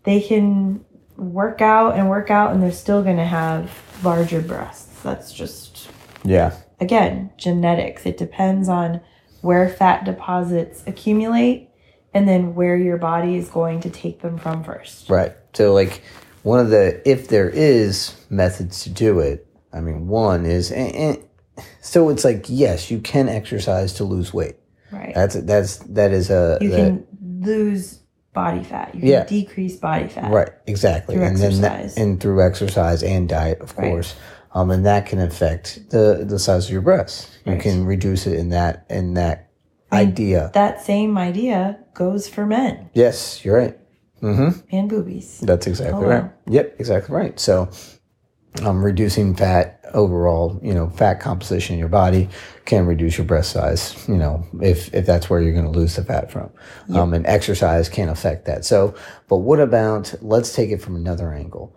they 0.04 0.20
can 0.20 0.84
work 1.16 1.60
out 1.60 1.96
and 1.96 2.08
work 2.10 2.30
out 2.30 2.52
and 2.52 2.62
they're 2.62 2.72
still 2.72 3.02
going 3.02 3.16
to 3.16 3.24
have 3.24 3.70
larger 4.02 4.40
breasts 4.42 5.00
that's 5.02 5.32
just 5.32 5.88
Yeah. 6.24 6.52
again 6.80 7.30
genetics 7.38 8.04
it 8.04 8.16
depends 8.18 8.68
on 8.68 9.00
where 9.40 9.68
fat 9.68 10.04
deposits 10.04 10.82
accumulate 10.86 11.70
and 12.14 12.28
then 12.28 12.54
where 12.54 12.76
your 12.76 12.96
body 12.96 13.36
is 13.36 13.48
going 13.50 13.80
to 13.80 13.90
take 13.90 14.22
them 14.22 14.38
from 14.38 14.62
first. 14.64 15.10
Right. 15.10 15.32
So, 15.52 15.74
like, 15.74 16.00
one 16.44 16.60
of 16.60 16.70
the, 16.70 17.02
if 17.08 17.28
there 17.28 17.50
is 17.50 18.14
methods 18.30 18.84
to 18.84 18.90
do 18.90 19.18
it, 19.18 19.46
I 19.72 19.80
mean, 19.80 20.06
one 20.06 20.46
is, 20.46 20.70
and, 20.70 20.94
and, 20.94 21.18
so 21.80 22.08
it's 22.10 22.24
like, 22.24 22.46
yes, 22.48 22.90
you 22.90 23.00
can 23.00 23.28
exercise 23.28 23.92
to 23.94 24.04
lose 24.04 24.32
weight. 24.32 24.56
Right. 24.92 25.12
That's, 25.14 25.34
that's, 25.34 25.78
that 25.78 26.12
is 26.12 26.30
a, 26.30 26.58
you 26.60 26.68
that- 26.70 26.76
can 26.76 27.06
lose 27.40 27.98
body 28.32 28.62
fat. 28.64 28.94
You 28.94 29.00
can 29.00 29.08
Yeah. 29.08 29.24
decrease 29.24 29.76
body 29.76 30.08
fat. 30.08 30.30
Right, 30.32 30.50
exactly, 30.66 31.14
Through 31.16 31.24
and 31.24 31.36
then 31.36 31.52
exercise. 31.52 31.94
that, 31.94 32.00
and 32.00 32.20
through 32.20 32.44
exercise 32.46 33.02
and 33.02 33.28
diet, 33.28 33.60
of 33.60 33.76
Right. 33.78 33.90
course, 33.90 34.14
um, 34.54 34.70
and 34.70 34.84
that 34.86 35.06
can 35.06 35.20
affect 35.20 35.90
the 35.90 36.24
the 36.26 36.38
size 36.38 36.66
of 36.66 36.72
your 36.72 36.80
breasts. 36.82 37.30
You 37.44 37.52
Right. 37.52 37.60
can 37.60 37.86
reduce 37.86 38.26
it 38.26 38.36
in 38.38 38.48
that 38.50 38.86
in 38.90 39.14
that 39.14 39.50
idea. 39.92 40.50
That 40.54 40.82
same 40.82 41.16
idea 41.16 41.78
goes 41.94 42.26
for 42.28 42.44
men 42.44 42.90
yes, 42.92 43.44
you're 43.44 43.56
right. 43.56 43.78
Mm-hmm. 44.24 44.60
and 44.74 44.88
boobies. 44.88 45.40
That's 45.40 45.66
exactly 45.66 46.04
Oh, 46.04 46.08
wow. 46.08 46.20
right. 46.22 46.30
Yep, 46.48 46.76
exactly 46.78 47.14
right. 47.14 47.38
So, 47.38 47.68
um, 48.62 48.84
reducing 48.84 49.34
fat 49.34 49.80
overall, 49.94 50.60
you 50.62 50.72
know, 50.72 50.88
fat 50.90 51.14
composition 51.20 51.74
in 51.74 51.78
your 51.80 51.88
body 51.88 52.28
can 52.64 52.86
reduce 52.86 53.18
your 53.18 53.26
breast 53.26 53.50
size. 53.50 54.06
You 54.08 54.16
know, 54.16 54.46
if 54.62 54.94
if 54.94 55.06
that's 55.06 55.28
where 55.28 55.40
you're 55.42 55.52
going 55.52 55.70
to 55.72 55.78
lose 55.78 55.96
the 55.96 56.04
fat 56.04 56.30
from, 56.30 56.50
um, 56.94 57.12
and 57.14 57.26
exercise 57.26 57.88
can 57.88 58.08
affect 58.08 58.44
that. 58.46 58.64
So, 58.64 58.94
but 59.28 59.38
what 59.38 59.58
about? 59.60 60.14
Let's 60.22 60.54
take 60.54 60.70
it 60.70 60.80
from 60.80 60.94
another 60.96 61.32
angle. 61.32 61.76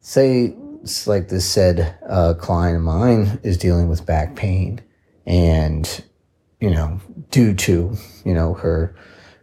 Say, 0.00 0.54
it's 0.82 1.06
like 1.06 1.28
this 1.28 1.44
said 1.46 1.98
uh, 2.08 2.34
client 2.34 2.76
of 2.76 2.82
mine 2.82 3.40
is 3.42 3.56
dealing 3.56 3.88
with 3.88 4.04
back 4.06 4.36
pain, 4.36 4.80
and 5.26 6.04
you 6.60 6.70
know, 6.70 7.00
due 7.30 7.54
to 7.54 7.96
you 8.24 8.34
know 8.34 8.54
her 8.54 8.94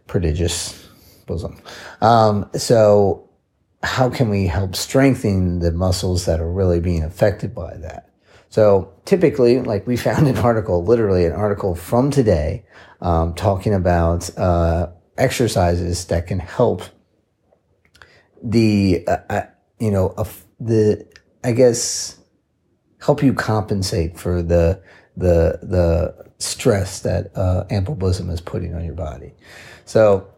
prodigious 0.06 0.85
bosom. 1.26 1.60
Um, 2.00 2.48
so 2.54 3.28
how 3.82 4.08
can 4.10 4.28
we 4.28 4.46
help 4.46 4.74
strengthen 4.74 5.58
the 5.58 5.72
muscles 5.72 6.24
that 6.26 6.40
are 6.40 6.50
really 6.50 6.80
being 6.80 7.04
affected 7.04 7.54
by 7.54 7.76
that? 7.78 8.10
So 8.48 8.92
typically, 9.04 9.60
like 9.60 9.86
we 9.86 9.96
found 9.96 10.28
an 10.28 10.38
article, 10.38 10.84
literally 10.84 11.24
an 11.26 11.32
article 11.32 11.74
from 11.74 12.10
today, 12.10 12.64
um, 13.00 13.34
talking 13.34 13.74
about 13.74 14.36
uh, 14.38 14.88
exercises 15.18 16.06
that 16.06 16.26
can 16.26 16.38
help 16.38 16.82
the, 18.42 19.04
uh, 19.06 19.16
uh, 19.28 19.42
you 19.78 19.90
know, 19.90 20.14
the, 20.58 21.06
I 21.44 21.52
guess, 21.52 22.18
help 23.00 23.22
you 23.22 23.32
compensate 23.32 24.18
for 24.18 24.42
the 24.42 24.82
the 25.16 25.58
the 25.62 26.26
stress 26.38 27.00
that 27.00 27.36
uh, 27.36 27.64
ample 27.70 27.94
bosom 27.94 28.30
is 28.30 28.40
putting 28.40 28.74
on 28.74 28.84
your 28.84 28.94
body. 28.94 29.32
So 29.84 30.28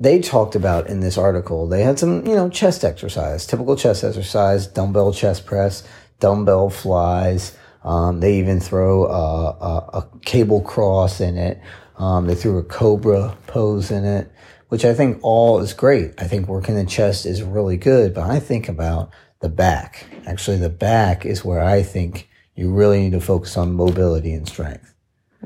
they 0.00 0.20
talked 0.20 0.54
about 0.54 0.86
in 0.86 1.00
this 1.00 1.18
article, 1.18 1.66
they 1.66 1.82
had 1.82 1.98
some, 1.98 2.24
you 2.26 2.34
know, 2.34 2.48
chest 2.48 2.84
exercise, 2.84 3.46
typical 3.46 3.76
chest 3.76 4.04
exercise, 4.04 4.66
dumbbell 4.66 5.12
chest 5.12 5.44
press, 5.44 5.86
dumbbell 6.20 6.70
flies. 6.70 7.56
Um, 7.82 8.20
they 8.20 8.38
even 8.38 8.60
throw 8.60 9.06
a, 9.06 9.50
a, 9.50 9.98
a 9.98 10.08
cable 10.24 10.60
cross 10.60 11.20
in 11.20 11.36
it. 11.36 11.60
Um, 11.96 12.26
they 12.26 12.36
threw 12.36 12.58
a 12.58 12.62
cobra 12.62 13.36
pose 13.48 13.90
in 13.90 14.04
it, 14.04 14.30
which 14.68 14.84
I 14.84 14.94
think 14.94 15.18
all 15.22 15.58
is 15.58 15.72
great. 15.72 16.14
I 16.18 16.24
think 16.24 16.46
working 16.46 16.76
the 16.76 16.84
chest 16.84 17.26
is 17.26 17.42
really 17.42 17.76
good, 17.76 18.14
but 18.14 18.30
I 18.30 18.38
think 18.38 18.68
about 18.68 19.10
the 19.40 19.48
back. 19.48 20.06
Actually, 20.26 20.58
the 20.58 20.68
back 20.68 21.26
is 21.26 21.44
where 21.44 21.62
I 21.62 21.82
think 21.82 22.28
you 22.54 22.72
really 22.72 23.00
need 23.00 23.12
to 23.12 23.20
focus 23.20 23.56
on 23.56 23.72
mobility 23.72 24.32
and 24.32 24.46
strength 24.46 24.94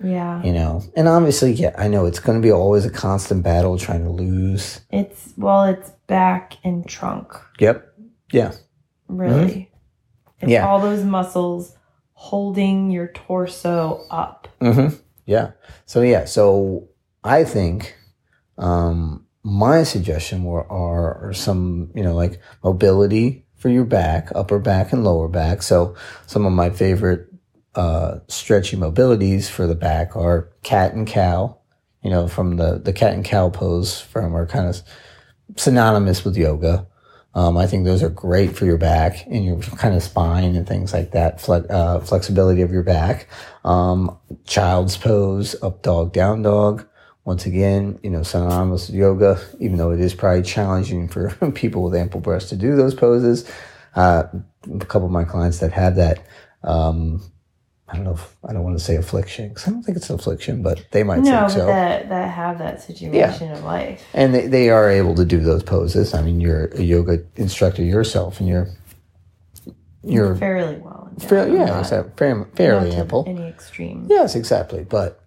Yeah. 0.03 0.43
you 0.43 0.53
know 0.53 0.83
and 0.97 1.07
obviously 1.07 1.53
yeah 1.53 1.75
i 1.77 1.87
know 1.87 2.07
it's 2.07 2.19
going 2.19 2.39
to 2.41 2.43
be 2.43 2.51
always 2.51 2.85
a 2.87 2.91
constant 2.91 3.43
battle 3.43 3.77
trying 3.79 4.05
to 4.05 4.11
lose 4.11 4.81
It's 4.91 5.35
well, 5.37 5.65
it's 5.65 5.91
back 6.07 6.55
and 6.65 6.87
trunk, 6.89 7.33
yep 7.61 7.93
yeah 8.33 8.53
really. 9.09 9.45
It's 9.53 9.69
Mm-hmm. 10.43 10.51
Yeah. 10.51 10.67
all 10.67 10.81
those 10.81 11.05
muscles 11.05 11.77
holding 12.15 12.91
your 12.91 13.09
torso 13.09 14.05
up. 14.11 14.49
mm-hmm. 14.61 14.97
yeah 15.27 15.53
so 15.87 16.01
yeah 16.03 16.25
so 16.25 16.89
i 17.23 17.45
think 17.45 17.95
um 18.59 19.27
my 19.45 19.83
suggestion 19.83 20.45
were 20.45 20.67
are, 20.71 21.29
are 21.29 21.33
some 21.33 21.91
you 21.95 22.03
know 22.03 22.15
like 22.15 22.41
mobility 22.65 23.45
for 23.57 23.69
your 23.69 23.85
back 23.85 24.31
upper 24.35 24.59
back 24.59 24.93
and 24.93 25.05
lower 25.05 25.29
back 25.29 25.63
so 25.63 25.95
some 26.27 26.45
of 26.47 26.53
my 26.53 26.71
favorite 26.71 27.29
uh 27.75 28.19
stretchy 28.29 28.77
mobilities 28.77 29.49
for 29.49 29.67
the 29.67 29.75
back 29.75 30.17
are 30.17 30.51
cat 30.63 30.93
and 30.95 31.07
cow 31.07 31.57
you 32.03 32.11
know 32.11 32.29
from 32.29 32.57
the 32.57 32.79
the 32.79 32.93
cat 32.93 33.15
and 33.15 33.25
cow 33.25 33.49
pose 33.49 34.01
from 34.01 34.35
are 34.37 34.47
kind 34.47 34.69
of 34.69 34.83
synonymous 35.57 36.25
with 36.25 36.37
yoga 36.37 36.87
Um, 37.35 37.57
I 37.57 37.67
think 37.67 37.85
those 37.85 38.03
are 38.03 38.11
great 38.11 38.55
for 38.57 38.67
your 38.67 38.77
back 38.77 39.25
and 39.27 39.45
your 39.45 39.59
kind 39.79 39.95
of 39.95 40.03
spine 40.03 40.55
and 40.55 40.67
things 40.69 40.93
like 40.93 41.13
that, 41.13 41.41
fle- 41.41 41.67
uh, 41.71 42.01
flexibility 42.01 42.61
of 42.61 42.71
your 42.71 42.83
back. 42.83 43.27
Um, 43.65 44.19
child's 44.45 44.99
pose, 44.99 45.57
up 45.63 45.83
dog, 45.83 46.13
down 46.13 46.43
dog. 46.43 46.87
Once 47.25 47.47
again, 47.47 47.99
you 48.03 48.11
know, 48.11 48.23
synonymous 48.23 48.89
with 48.89 48.97
yoga, 48.97 49.41
even 49.61 49.79
though 49.79 49.93
it 49.93 50.01
is 50.01 50.13
probably 50.15 50.43
challenging 50.43 51.09
for 51.09 51.31
people 51.55 51.83
with 51.85 51.95
ample 51.95 52.21
breasts 52.21 52.51
to 52.51 52.57
do 52.57 52.77
those 52.77 52.95
poses. 52.95 53.51
Uh, 53.95 54.25
a 54.71 54.85
couple 54.85 55.07
of 55.07 55.13
my 55.13 55.25
clients 55.25 55.59
that 55.61 55.73
have 55.73 55.97
that, 55.97 56.27
um, 56.65 57.23
I 57.93 57.97
don't 57.97 58.05
know 58.05 58.13
if 58.15 58.37
I 58.49 58.55
don't 58.55 58.63
want 58.65 58.79
to 58.79 58.83
say 58.83 58.97
affliction 58.97 59.51
because 59.51 59.69
I 59.69 59.71
don't 59.71 59.83
think 59.83 59.99
it's 59.99 60.09
an 60.09 60.15
affliction, 60.17 60.63
but 60.63 60.83
they 60.93 61.03
might 61.03 61.21
No, 61.21 61.41
think 61.41 61.51
so 61.51 61.67
that 61.67 62.09
that 62.09 62.31
have 62.31 62.59
that 62.59 62.81
situation 62.83 63.53
of 63.53 63.63
life. 63.65 64.03
and 64.15 64.35
they, 64.35 64.47
they 64.47 64.71
are 64.71 64.89
able 64.91 65.15
to 65.17 65.27
do 65.27 65.41
those 65.41 65.63
poses. 65.63 66.15
I 66.15 66.23
mean, 66.23 66.41
you're 66.41 66.67
a 66.69 66.83
yoga 66.83 67.23
instructor 67.37 67.83
yourself, 67.83 68.41
and 68.41 68.49
you're 68.49 68.69
you're 70.03 70.35
fairly 70.37 70.77
well. 70.79 71.11
fairly 71.21 71.57
yeah, 71.59 71.79
exactly, 71.81 72.13
fairly, 72.17 72.45
fairly 72.57 72.89
not 72.91 72.99
ample. 72.99 73.25
Any 73.29 73.47
extreme. 73.47 74.07
Yes, 74.09 74.35
exactly. 74.35 74.85
But 74.85 75.21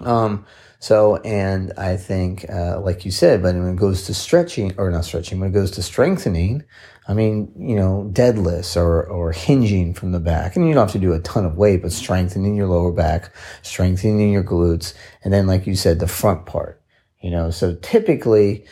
um, 0.00 0.44
so 0.82 1.18
and 1.18 1.72
I 1.78 1.96
think, 1.96 2.44
uh, 2.50 2.80
like 2.80 3.04
you 3.04 3.12
said, 3.12 3.40
but 3.40 3.54
when 3.54 3.68
it 3.68 3.76
goes 3.76 4.02
to 4.06 4.14
stretching 4.14 4.74
or 4.78 4.90
not 4.90 5.04
stretching, 5.04 5.38
when 5.38 5.50
it 5.50 5.52
goes 5.52 5.70
to 5.72 5.82
strengthening, 5.82 6.64
I 7.06 7.14
mean, 7.14 7.52
you 7.56 7.76
know, 7.76 8.10
deadlifts 8.12 8.76
or 8.76 9.04
or 9.04 9.30
hinging 9.30 9.94
from 9.94 10.10
the 10.10 10.18
back, 10.18 10.56
and 10.56 10.66
you 10.66 10.74
don't 10.74 10.82
have 10.88 10.92
to 10.92 10.98
do 10.98 11.12
a 11.12 11.20
ton 11.20 11.44
of 11.44 11.56
weight, 11.56 11.82
but 11.82 11.92
strengthening 11.92 12.56
your 12.56 12.66
lower 12.66 12.90
back, 12.90 13.32
strengthening 13.62 14.32
your 14.32 14.42
glutes, 14.42 14.92
and 15.22 15.32
then, 15.32 15.46
like 15.46 15.68
you 15.68 15.76
said, 15.76 16.00
the 16.00 16.08
front 16.08 16.46
part. 16.46 16.82
You 17.20 17.30
know, 17.30 17.50
so 17.50 17.76
typically. 17.76 18.66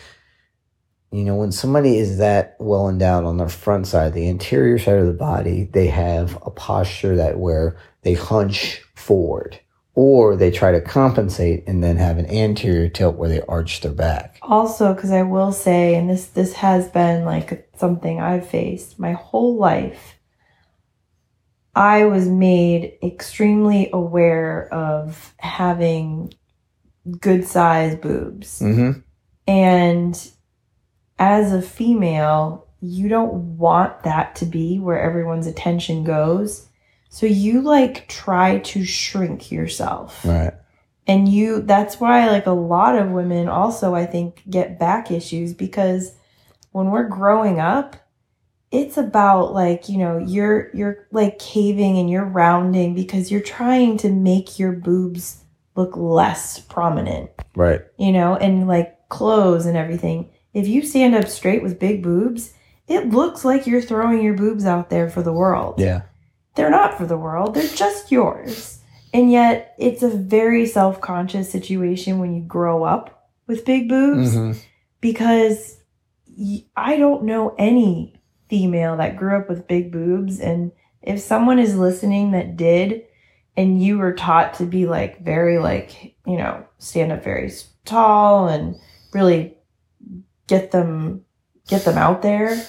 You 1.12 1.24
know, 1.24 1.34
when 1.34 1.50
somebody 1.50 1.98
is 1.98 2.18
that 2.18 2.54
well 2.60 2.88
endowed 2.88 3.24
on 3.24 3.36
their 3.36 3.48
front 3.48 3.88
side, 3.88 4.14
the 4.14 4.28
interior 4.28 4.78
side 4.78 4.94
of 4.98 5.08
the 5.08 5.12
body, 5.12 5.64
they 5.72 5.88
have 5.88 6.38
a 6.46 6.50
posture 6.50 7.16
that 7.16 7.36
where 7.36 7.76
they 8.02 8.14
hunch 8.14 8.80
forward 8.94 9.58
or 9.94 10.36
they 10.36 10.50
try 10.50 10.72
to 10.72 10.80
compensate 10.80 11.64
and 11.66 11.82
then 11.82 11.96
have 11.96 12.18
an 12.18 12.30
anterior 12.30 12.88
tilt 12.88 13.16
where 13.16 13.28
they 13.28 13.42
arch 13.42 13.80
their 13.80 13.92
back. 13.92 14.38
Also, 14.42 14.94
because 14.94 15.10
I 15.10 15.22
will 15.22 15.52
say, 15.52 15.94
and 15.94 16.08
this 16.08 16.26
this 16.26 16.54
has 16.54 16.88
been 16.88 17.24
like 17.24 17.68
something 17.76 18.20
I've 18.20 18.48
faced 18.48 18.98
my 18.98 19.12
whole 19.12 19.56
life. 19.56 20.16
I 21.74 22.04
was 22.04 22.28
made 22.28 22.98
extremely 23.02 23.90
aware 23.92 24.72
of 24.72 25.34
having 25.38 26.32
good 27.20 27.46
size 27.46 27.96
boobs. 27.96 28.60
Mm-hmm. 28.60 29.00
And 29.46 30.30
as 31.18 31.52
a 31.52 31.62
female, 31.62 32.66
you 32.80 33.08
don't 33.08 33.58
want 33.58 34.02
that 34.04 34.34
to 34.36 34.46
be 34.46 34.78
where 34.78 35.00
everyone's 35.00 35.46
attention 35.46 36.04
goes. 36.04 36.66
So 37.10 37.26
you 37.26 37.60
like 37.60 38.08
try 38.08 38.58
to 38.58 38.84
shrink 38.84 39.50
yourself. 39.50 40.24
Right. 40.24 40.54
And 41.06 41.28
you 41.28 41.60
that's 41.62 41.98
why 41.98 42.30
like 42.30 42.46
a 42.46 42.52
lot 42.52 42.96
of 42.96 43.10
women 43.10 43.48
also 43.48 43.94
I 43.94 44.06
think 44.06 44.42
get 44.48 44.78
back 44.78 45.10
issues 45.10 45.52
because 45.52 46.14
when 46.70 46.90
we're 46.92 47.08
growing 47.08 47.58
up, 47.58 47.96
it's 48.70 48.96
about 48.96 49.52
like, 49.52 49.88
you 49.88 49.98
know, 49.98 50.18
you're 50.18 50.70
you're 50.72 51.08
like 51.10 51.40
caving 51.40 51.98
and 51.98 52.08
you're 52.08 52.24
rounding 52.24 52.94
because 52.94 53.28
you're 53.30 53.40
trying 53.40 53.96
to 53.98 54.08
make 54.08 54.60
your 54.60 54.72
boobs 54.72 55.42
look 55.74 55.96
less 55.96 56.60
prominent 56.60 57.30
Right. 57.56 57.80
you 57.98 58.12
know, 58.12 58.36
and 58.36 58.68
like 58.68 59.08
clothes 59.08 59.66
and 59.66 59.76
everything. 59.76 60.30
If 60.54 60.68
you 60.68 60.82
stand 60.82 61.16
up 61.16 61.26
straight 61.26 61.62
with 61.62 61.80
big 61.80 62.04
boobs, 62.04 62.54
it 62.86 63.08
looks 63.08 63.44
like 63.44 63.66
you're 63.66 63.82
throwing 63.82 64.22
your 64.22 64.34
boobs 64.34 64.64
out 64.64 64.90
there 64.90 65.10
for 65.10 65.22
the 65.22 65.32
world. 65.32 65.80
Yeah. 65.80 66.02
They're 66.60 66.70
not 66.70 66.98
for 66.98 67.06
the 67.06 67.16
world, 67.16 67.54
they're 67.54 67.66
just 67.68 68.12
yours. 68.12 68.80
And 69.12 69.32
yet, 69.32 69.74
it's 69.78 70.02
a 70.02 70.08
very 70.10 70.66
self 70.66 71.00
conscious 71.00 71.50
situation 71.50 72.18
when 72.18 72.34
you 72.34 72.42
grow 72.42 72.84
up 72.84 73.28
with 73.46 73.64
big 73.64 73.88
boobs 73.88 74.34
hmm 74.34 74.52
because 75.00 75.78
I 76.76 76.96
don't 76.96 77.24
know 77.24 77.54
any 77.58 78.20
female 78.48 78.96
that 78.98 79.16
grew 79.16 79.36
up 79.36 79.48
with 79.48 79.66
big 79.66 79.90
boobs. 79.90 80.38
And 80.40 80.72
if 81.02 81.20
someone 81.20 81.58
is 81.58 81.74
listening 81.76 82.32
that 82.32 82.56
did, 82.56 83.04
and 83.56 83.82
you 83.82 83.98
were 83.98 84.12
taught 84.12 84.54
to 84.54 84.64
be 84.66 84.86
like 84.86 85.22
very 85.24 85.58
like 85.58 86.14
you 86.26 86.36
know 86.36 86.64
stand 86.78 87.12
up 87.12 87.24
very 87.24 87.50
tall 87.84 88.48
and 88.48 88.76
really 89.12 89.56
get 90.46 90.70
them 90.70 91.24
get 91.68 91.84
them 91.84 91.98
out 91.98 92.22
there 92.22 92.62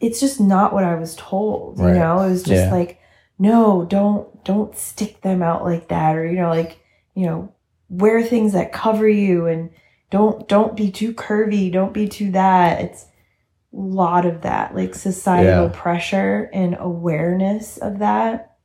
it's 0.00 0.20
just 0.20 0.40
not 0.40 0.72
what 0.72 0.84
i 0.84 0.94
was 0.94 1.14
told 1.16 1.78
you 1.78 1.84
know 1.86 2.20
it 2.20 2.30
was 2.30 2.42
just 2.42 2.66
Yeah. 2.66 2.72
like 2.72 3.00
no 3.38 3.84
don't 3.84 4.44
don't 4.44 4.76
stick 4.76 5.20
them 5.22 5.42
out 5.42 5.62
like 5.64 5.88
that 5.88 6.16
or 6.16 6.26
you 6.26 6.36
know 6.36 6.48
like 6.50 6.80
you 7.14 7.26
know 7.26 7.52
wear 7.88 8.22
things 8.22 8.52
that 8.52 8.72
cover 8.72 9.08
you 9.08 9.46
and 9.46 9.70
don't 10.10 10.48
don't 10.48 10.76
be 10.76 10.90
too 10.90 11.12
curvy 11.14 11.70
don't 11.72 11.92
be 11.94 12.08
too 12.08 12.30
that 12.32 12.80
it's 12.80 13.04
a 13.04 13.76
lot 13.76 14.24
of 14.26 14.42
that 14.42 14.74
like 14.74 14.94
societal 14.94 15.66
Yeah. 15.66 15.72
pressure 15.74 16.50
and 16.52 16.76
awareness 16.78 17.76
of 17.78 17.98
that 18.00 18.56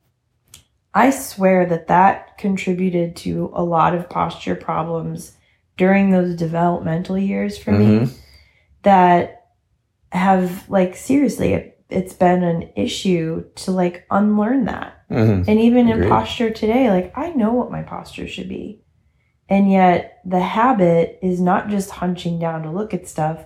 i 0.93 1.09
swear 1.09 1.65
that 1.67 1.87
that 1.87 2.37
contributed 2.37 3.15
to 3.17 3.51
a 3.53 3.63
lot 3.63 3.93
of 3.95 4.09
posture 4.09 4.55
problems 4.55 5.37
during 5.77 6.11
those 6.11 6.35
developmental 6.35 7.17
years 7.17 7.57
for 7.57 7.71
me 7.71 7.99
Mhm. 7.99 8.17
that 8.83 9.47
have 10.11 10.69
like 10.69 10.95
seriously 10.95 11.72
it's 11.89 12.13
been 12.13 12.43
an 12.43 12.69
issue 12.75 13.43
to 13.55 13.71
like 13.71 14.05
unlearn 14.09 14.65
that 14.65 14.93
Mhm. 15.11 15.47
and 15.47 15.59
even 15.59 15.89
in 15.89 16.09
posture 16.09 16.49
today, 16.49 16.89
like 16.89 17.11
I 17.15 17.31
know 17.31 17.53
what 17.53 17.71
my 17.71 17.83
posture 17.83 18.27
should 18.27 18.49
be. 18.49 18.81
And 19.49 19.71
yet 19.71 20.19
the 20.25 20.39
habit 20.39 21.19
is 21.21 21.39
not 21.39 21.69
just 21.69 21.91
hunching 21.91 22.39
down 22.39 22.63
to 22.63 22.71
look 22.71 22.93
at 22.93 23.07
stuff, 23.07 23.45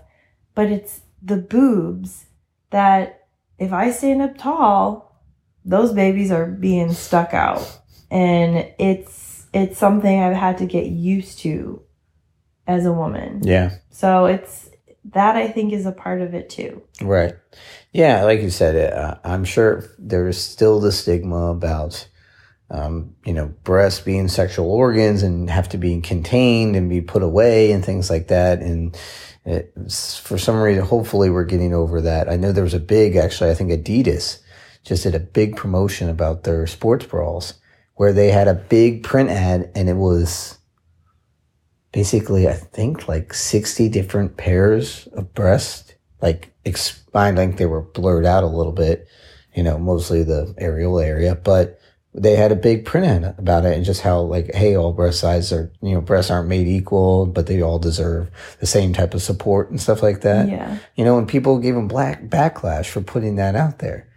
but 0.56 0.68
it's 0.68 1.02
the 1.22 1.38
boobs 1.38 2.28
that 2.70 3.28
if 3.58 3.74
I 3.74 3.92
stand 3.92 4.22
up 4.22 4.38
tall, 4.38 5.22
those 5.66 5.92
babies 5.92 6.32
are 6.32 6.46
being 6.46 6.94
stuck 6.94 7.34
out. 7.34 7.80
And 8.10 8.68
it's 8.80 9.48
it's 9.54 9.78
something 9.78 10.20
I've 10.22 10.36
had 10.36 10.58
to 10.60 10.66
get 10.66 10.86
used 10.88 11.40
to 11.40 11.82
as 12.68 12.86
a 12.86 12.94
woman. 12.94 13.42
Yeah. 13.44 13.72
So 13.90 14.26
it's 14.26 14.67
that 15.14 15.36
I 15.36 15.48
think 15.48 15.74
is 15.74 15.86
a 15.86 15.92
part 15.92 16.22
of 16.22 16.34
it 16.34 16.50
too. 16.50 16.84
Right. 17.02 17.36
Yeah, 17.92 18.24
like 18.24 18.42
you 18.42 18.50
said, 18.50 18.94
uh, 18.94 19.18
I'm 19.24 19.46
sure 19.46 19.84
there's 19.98 20.40
still 20.40 20.80
the 20.80 20.92
stigma 20.92 21.52
about, 21.52 22.08
um, 22.70 23.16
you 23.26 23.34
know, 23.34 23.48
breasts 23.64 24.02
being 24.02 24.28
sexual 24.28 24.70
organs 24.70 25.24
and 25.24 25.50
have 25.50 25.70
to 25.70 25.78
be 25.78 26.00
contained 26.02 26.76
and 26.76 26.90
be 26.90 27.02
put 27.02 27.24
away 27.24 27.72
and 27.72 27.84
things 27.84 28.10
like 28.10 28.28
that. 28.28 28.60
And 28.60 28.98
it's, 29.46 30.18
for 30.18 30.38
some 30.38 30.58
reason, 30.58 30.84
hopefully, 30.84 31.30
we're 31.30 31.46
getting 31.46 31.74
over 31.74 32.02
that. 32.02 32.30
I 32.30 32.36
know 32.36 32.52
there 32.52 32.64
was 32.64 32.74
a 32.74 32.80
big, 32.80 33.16
actually, 33.16 33.50
I 33.50 33.54
think 33.54 33.72
Adidas 33.72 34.40
just 34.84 35.04
did 35.04 35.16
a 35.16 35.20
big 35.20 35.56
promotion 35.56 36.10
about 36.10 36.44
their 36.44 36.68
sports 36.68 37.06
bras 37.06 37.54
where 37.96 38.14
they 38.14 38.30
had 38.30 38.48
a 38.48 38.54
big 38.54 39.04
print 39.04 39.30
ad 39.30 39.72
and 39.76 39.90
it 39.90 39.96
was 39.96 40.57
basically, 41.92 42.48
I 42.48 42.54
think, 42.54 43.08
like 43.08 43.34
60 43.34 43.90
different 43.90 44.38
pairs 44.38 45.08
of 45.14 45.34
breasts 45.34 45.88
like 46.22 46.54
ex- 46.66 47.04
I 47.14 47.34
think 47.34 47.58
they 47.58 47.66
were 47.66 47.82
blurred 47.82 48.26
out 48.26 48.44
a 48.44 48.48
little 48.48 48.72
bit, 48.72 49.08
you 49.56 49.64
know, 49.64 49.78
mostly 49.78 50.24
the 50.24 50.54
aerial 50.58 51.00
area, 51.00 51.36
but 51.36 51.80
they 52.14 52.36
had 52.36 52.52
a 52.52 52.56
big 52.56 52.86
print 52.86 53.06
ad 53.06 53.36
about 53.38 53.66
it 53.66 53.76
and 53.76 53.86
just 53.86 54.02
how 54.02 54.22
like, 54.22 54.54
hey, 54.54 54.76
all 54.76 54.94
breast 54.94 55.20
sizes 55.20 55.54
are, 55.54 55.72
you 55.82 55.94
know, 55.94 56.02
breasts 56.02 56.32
aren't 56.32 56.48
made 56.48 56.68
equal, 56.68 57.26
but 57.26 57.48
they 57.48 57.62
all 57.62 57.80
deserve 57.80 58.30
the 58.60 58.66
same 58.66 58.94
type 58.94 59.14
of 59.14 59.22
support 59.22 59.70
and 59.70 59.80
stuff 59.82 60.02
like 60.02 60.22
that. 60.22 60.48
Yeah. 60.48 60.80
You 60.96 61.06
know, 61.06 61.18
and 61.18 61.28
people 61.28 61.60
gave 61.60 61.76
them 61.76 61.88
black 61.88 62.24
backlash 62.26 62.88
for 62.88 63.02
putting 63.02 63.36
that 63.36 63.56
out 63.56 63.80
there. 63.80 64.08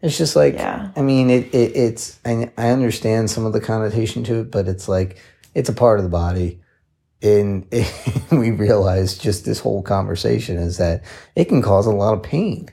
It's 0.00 0.18
just 0.18 0.36
like, 0.36 0.54
Yeah. 0.54 0.90
I 0.94 1.02
mean, 1.02 1.30
it, 1.30 1.52
it 1.52 1.76
it's, 1.76 2.20
I, 2.24 2.50
I 2.56 2.70
understand 2.70 3.30
some 3.30 3.44
of 3.44 3.52
the 3.52 3.60
connotation 3.60 4.22
to 4.24 4.40
it, 4.40 4.50
but 4.52 4.68
it's 4.68 4.88
like, 4.88 5.18
it's 5.54 5.68
a 5.68 5.72
part 5.72 5.98
of 5.98 6.04
the 6.04 6.10
body. 6.10 6.60
And 7.22 7.66
we 8.30 8.52
realize 8.52 9.18
just 9.18 9.44
this 9.44 9.58
whole 9.58 9.82
conversation 9.82 10.56
is 10.56 10.76
that 10.76 11.02
it 11.34 11.46
can 11.46 11.62
cause 11.62 11.86
a 11.86 11.90
lot 11.90 12.14
of 12.14 12.22
pain. 12.22 12.68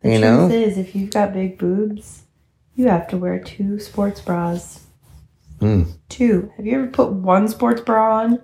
The 0.00 0.12
you 0.12 0.18
truth 0.20 0.22
know? 0.22 0.48
is, 0.48 0.78
if 0.78 0.94
you've 0.94 1.10
got 1.10 1.34
big 1.34 1.58
boobs, 1.58 2.22
you 2.74 2.88
have 2.88 3.08
to 3.08 3.18
wear 3.18 3.38
two 3.38 3.78
sports 3.78 4.22
bras. 4.22 4.86
Mm. 5.60 5.92
Two. 6.08 6.50
Have 6.56 6.66
you 6.66 6.74
ever 6.78 6.86
put 6.86 7.12
one 7.12 7.48
sports 7.48 7.80
bra 7.80 8.20
on? 8.22 8.40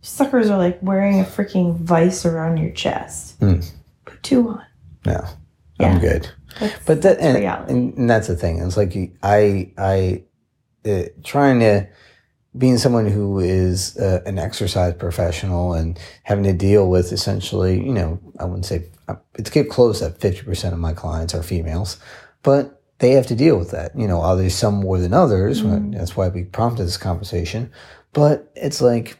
Suckers 0.00 0.50
are 0.50 0.58
like 0.58 0.78
wearing 0.82 1.20
a 1.20 1.24
freaking 1.24 1.76
vice 1.76 2.26
around 2.26 2.58
your 2.58 2.72
chest. 2.72 3.40
Mm. 3.40 3.70
Put 4.04 4.22
two 4.22 4.48
on. 4.48 4.64
No, 5.06 5.24
Yeah. 5.78 5.92
I'm 5.92 6.00
good. 6.00 6.30
That's, 6.60 6.84
But 6.86 7.02
that 7.02 7.18
and, 7.20 7.94
and 7.96 8.08
that's 8.10 8.28
the 8.28 8.36
thing. 8.36 8.60
It's 8.60 8.76
like 8.76 8.94
I 9.22 9.72
I 9.76 10.24
uh, 10.86 11.04
trying 11.22 11.60
to 11.60 11.86
being 12.56 12.78
someone 12.78 13.06
who 13.06 13.40
is 13.40 13.96
uh, 13.98 14.22
an 14.26 14.38
exercise 14.38 14.94
professional 14.94 15.74
and 15.74 15.98
having 16.22 16.44
to 16.44 16.52
deal 16.52 16.88
with 16.88 17.12
essentially, 17.12 17.84
you 17.84 17.92
know, 17.92 18.20
I 18.38 18.44
wouldn't 18.44 18.66
say 18.66 18.84
uh, 19.08 19.16
it's 19.34 19.50
get 19.50 19.68
close 19.68 20.00
that 20.00 20.20
fifty 20.20 20.42
percent 20.42 20.72
of 20.72 20.80
my 20.80 20.92
clients 20.92 21.34
are 21.34 21.42
females, 21.42 21.98
but 22.42 22.80
they 22.98 23.12
have 23.12 23.26
to 23.26 23.34
deal 23.34 23.58
with 23.58 23.72
that. 23.72 23.98
You 23.98 24.06
know, 24.06 24.20
obviously 24.20 24.50
some 24.50 24.76
more 24.76 24.98
than 24.98 25.12
others. 25.12 25.62
Mhm. 25.62 25.96
That's 25.96 26.16
why 26.16 26.28
we 26.28 26.44
prompted 26.44 26.84
this 26.84 26.96
conversation. 26.96 27.72
But 28.12 28.50
it's 28.54 28.80
like 28.80 29.18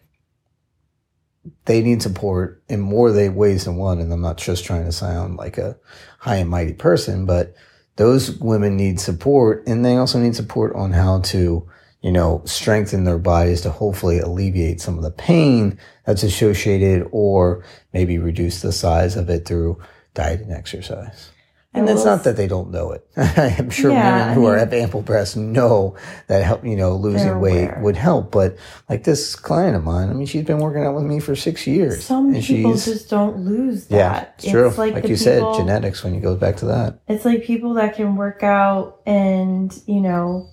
they 1.64 1.82
need 1.82 2.02
support 2.02 2.62
in 2.68 2.80
more 2.80 3.12
they 3.12 3.28
ways 3.28 3.64
than 3.64 3.76
one. 3.76 4.00
And 4.00 4.12
I'm 4.12 4.20
not 4.22 4.38
just 4.38 4.64
trying 4.64 4.84
to 4.84 4.92
sound 4.92 5.36
like 5.36 5.58
a 5.58 5.76
high 6.20 6.36
and 6.36 6.48
mighty 6.48 6.72
person, 6.72 7.26
but 7.26 7.54
those 7.96 8.38
women 8.38 8.76
need 8.76 9.00
support 9.00 9.64
and 9.66 9.84
they 9.84 9.96
also 9.96 10.18
need 10.18 10.36
support 10.36 10.74
on 10.74 10.92
how 10.92 11.20
to, 11.20 11.68
you 12.04 12.12
know, 12.12 12.42
strengthen 12.44 13.04
their 13.04 13.16
bodies 13.18 13.62
to 13.62 13.70
hopefully 13.70 14.18
alleviate 14.18 14.78
some 14.78 14.98
of 14.98 15.02
the 15.02 15.10
pain 15.10 15.78
that's 16.04 16.22
associated 16.22 17.08
or 17.12 17.64
maybe 17.94 18.18
reduce 18.18 18.60
the 18.60 18.72
size 18.72 19.16
of 19.16 19.30
it 19.30 19.46
through 19.46 19.80
diet 20.12 20.42
and 20.42 20.52
exercise. 20.52 21.30
And 21.76 21.88
it's 21.88 22.04
not 22.04 22.22
that 22.24 22.36
they 22.36 22.46
don't 22.46 22.70
know 22.70 22.92
it. 22.92 23.04
I'm 23.16 23.70
sure 23.70 23.90
Yeah, 23.90 24.12
women 24.18 24.28
I 24.28 24.34
who 24.34 24.44
are 24.46 24.50
mean- 24.52 24.58
have 24.60 24.72
ample 24.74 25.00
breasts 25.02 25.34
know 25.34 25.96
that 26.28 26.44
help, 26.44 26.62
you 26.64 26.76
know, 26.76 26.94
losing 26.94 27.40
weight 27.40 27.64
aware. 27.70 27.80
would 27.82 27.96
help. 27.96 28.30
But 28.30 28.58
like 28.88 29.02
this 29.04 29.34
client 29.34 29.74
of 29.74 29.82
mine, 29.82 30.10
I 30.10 30.12
mean, 30.12 30.26
she's 30.26 30.44
been 30.44 30.58
working 30.60 30.84
out 30.84 30.94
with 30.94 31.02
me 31.04 31.18
for 31.20 31.34
six 31.34 31.66
years. 31.66 32.04
Some 32.04 32.32
people 32.34 32.74
just 32.74 33.08
don't 33.10 33.38
lose 33.38 33.86
that. 33.86 33.96
yeah, 33.96 34.28
it's 34.38 34.50
true. 34.50 34.68
Like, 34.68 34.92
the 34.94 35.08
you 35.08 35.16
people- 35.16 35.54
said, 35.54 35.56
genetics 35.56 36.04
when 36.04 36.14
you 36.14 36.20
go 36.20 36.36
back 36.36 36.58
to 36.58 36.66
that. 36.66 37.00
It's 37.08 37.24
like 37.24 37.42
people 37.42 37.74
that 37.74 37.96
can 37.96 38.14
work 38.14 38.42
out 38.44 39.00
and, 39.06 39.74
you 39.86 40.00
know, 40.00 40.50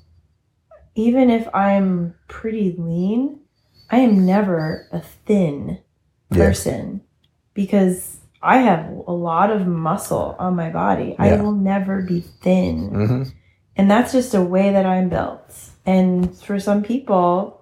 even 0.96 1.30
if 1.30 1.48
I'm 1.54 2.16
pretty 2.28 2.76
lean, 2.78 3.40
I 3.90 3.98
am 4.00 4.26
never 4.26 4.88
a 4.92 5.00
thin 5.00 5.80
Yeah. 6.32 6.46
person 6.48 7.02
because 7.54 8.18
I 8.42 8.58
have 8.60 8.90
a 9.08 9.12
lot 9.14 9.52
of 9.52 9.68
muscle 9.68 10.36
on 10.40 10.56
my 10.56 10.70
body. 10.70 11.16
I 11.20 11.36
will 11.36 11.52
never 11.52 12.02
be 12.02 12.22
thin. 12.22 12.90
hmm 12.90 13.24
And 13.78 13.90
that's 13.90 14.12
just 14.12 14.34
a 14.34 14.42
way 14.42 14.72
that 14.72 14.86
I'm 14.86 15.10
built. 15.10 15.54
And 15.86 16.36
for 16.38 16.60
some 16.60 16.84
people, 16.84 17.62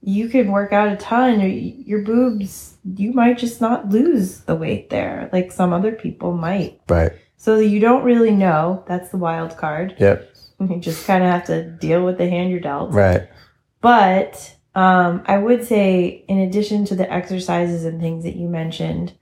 you 0.00 0.28
could 0.28 0.48
work 0.50 0.72
out 0.72 0.92
a 0.92 0.96
ton, 0.96 1.40
or 1.40 1.46
your 1.46 2.02
boobs, 2.02 2.76
you 2.96 3.12
might 3.12 3.38
just 3.38 3.60
not 3.60 3.88
lose 3.88 4.40
the 4.40 4.54
weight 4.54 4.90
there, 4.90 5.30
like 5.32 5.50
some 5.52 5.72
other 5.72 5.92
people 5.92 6.32
might. 6.32 6.80
Right. 6.88 7.12
So 7.36 7.58
you 7.58 7.80
don't 7.80 8.04
really 8.04 8.30
know. 8.32 8.84
That's 8.86 9.10
the 9.10 9.16
wild 9.16 9.56
card. 9.56 9.94
Yep. 9.98 10.33
You 10.60 10.78
just 10.78 11.06
kind 11.06 11.22
of 11.22 11.30
have 11.30 11.44
to 11.46 11.64
deal 11.64 12.04
with 12.04 12.16
the 12.16 12.28
hand 12.28 12.50
you're 12.50 12.60
dealt. 12.60 12.92
Right. 12.92 13.28
But 13.80 14.56
um, 14.74 15.22
I 15.26 15.36
would 15.36 15.64
say, 15.64 16.24
in 16.28 16.38
addition 16.38 16.84
to 16.86 16.94
the 16.94 17.10
exercises 17.12 17.84
and 17.84 18.00
things 18.00 18.24
that 18.24 18.36
you 18.36 18.48
mentioned, 18.48 19.12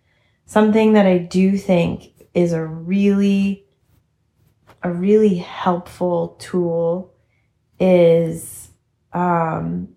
something 0.46 0.92
that 0.92 1.06
I 1.06 1.18
do 1.18 1.56
think 1.56 2.12
is 2.34 2.52
a 2.52 2.64
really, 2.64 3.64
a 4.82 4.92
really 4.92 5.36
helpful 5.36 6.36
tool 6.38 7.14
is 7.80 8.70
um, 9.12 9.88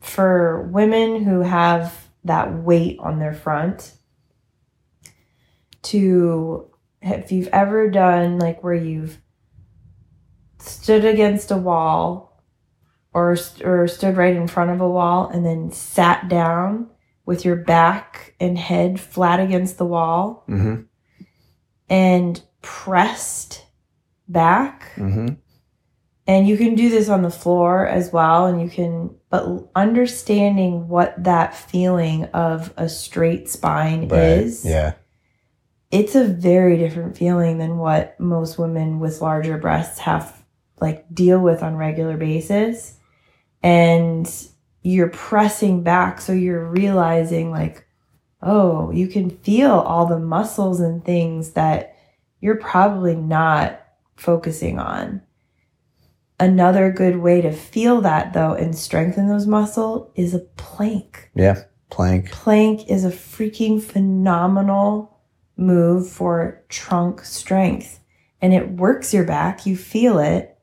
for 0.00 0.62
women 0.62 1.22
who 1.24 1.40
have 1.40 2.08
that 2.24 2.52
weight 2.54 2.98
on 3.00 3.18
their 3.18 3.34
front 3.34 3.92
to 5.82 6.68
if 7.00 7.30
you've 7.30 7.48
ever 7.48 7.88
done 7.88 8.38
like 8.38 8.62
where 8.62 8.74
you've 8.74 9.18
stood 10.68 11.04
against 11.04 11.50
a 11.50 11.56
wall 11.56 12.42
or 13.12 13.36
or 13.64 13.88
stood 13.88 14.16
right 14.16 14.36
in 14.36 14.46
front 14.46 14.70
of 14.70 14.80
a 14.80 14.88
wall 14.88 15.28
and 15.28 15.44
then 15.44 15.70
sat 15.72 16.28
down 16.28 16.88
with 17.26 17.44
your 17.44 17.56
back 17.56 18.34
and 18.40 18.56
head 18.58 19.00
flat 19.00 19.40
against 19.40 19.78
the 19.78 19.84
wall 19.86 20.44
hmm 20.46 20.82
and 21.88 22.42
pressed 22.62 23.64
back 24.28 24.92
hmm 24.94 25.28
and 26.26 26.46
you 26.46 26.58
can 26.58 26.74
do 26.74 26.90
this 26.90 27.08
on 27.08 27.22
the 27.22 27.30
floor 27.30 27.86
as 27.86 28.12
well 28.12 28.44
and 28.46 28.60
you 28.60 28.68
can 28.68 29.14
but 29.30 29.46
understanding 29.74 30.86
what 30.88 31.14
that 31.24 31.54
feeling 31.56 32.24
of 32.26 32.72
a 32.76 32.88
straight 32.88 33.48
spine 33.48 34.08
Right. 34.08 34.20
is 34.20 34.64
Yeah. 34.64 34.94
it's 35.90 36.14
a 36.14 36.24
very 36.24 36.76
different 36.76 37.16
feeling 37.16 37.56
than 37.58 37.78
what 37.78 38.18
most 38.20 38.58
women 38.58 39.00
with 39.00 39.22
larger 39.22 39.56
breasts 39.56 40.00
have 40.00 40.37
like 40.80 41.06
deal 41.12 41.40
with 41.40 41.62
on 41.62 41.76
regular 41.76 42.16
basis 42.16 42.94
and 43.62 44.48
you're 44.82 45.08
pressing 45.08 45.82
back. 45.82 46.20
So 46.20 46.32
you're 46.32 46.64
realizing, 46.64 47.50
like, 47.50 47.86
oh, 48.42 48.90
you 48.90 49.08
can 49.08 49.30
feel 49.30 49.72
all 49.72 50.06
the 50.06 50.18
muscles 50.18 50.80
and 50.80 51.04
things 51.04 51.52
that 51.52 51.96
you're 52.40 52.56
probably 52.56 53.14
not 53.14 53.82
focusing 54.16 54.78
on. 54.78 55.22
Another 56.40 56.92
good 56.92 57.16
way 57.16 57.40
to 57.40 57.52
feel 57.52 58.00
that 58.02 58.32
though 58.32 58.52
and 58.52 58.76
strengthen 58.76 59.28
those 59.28 59.46
muscle 59.46 60.12
is 60.14 60.34
a 60.34 60.38
plank. 60.38 61.30
Yeah. 61.34 61.62
Plank. 61.90 62.30
Plank 62.30 62.88
is 62.88 63.04
a 63.04 63.10
freaking 63.10 63.82
phenomenal 63.82 65.18
move 65.56 66.08
for 66.08 66.62
trunk 66.68 67.24
strength 67.24 67.98
and 68.40 68.54
it 68.54 68.70
works 68.70 69.12
your 69.12 69.24
back. 69.24 69.66
You 69.66 69.76
feel 69.76 70.20
it, 70.20 70.57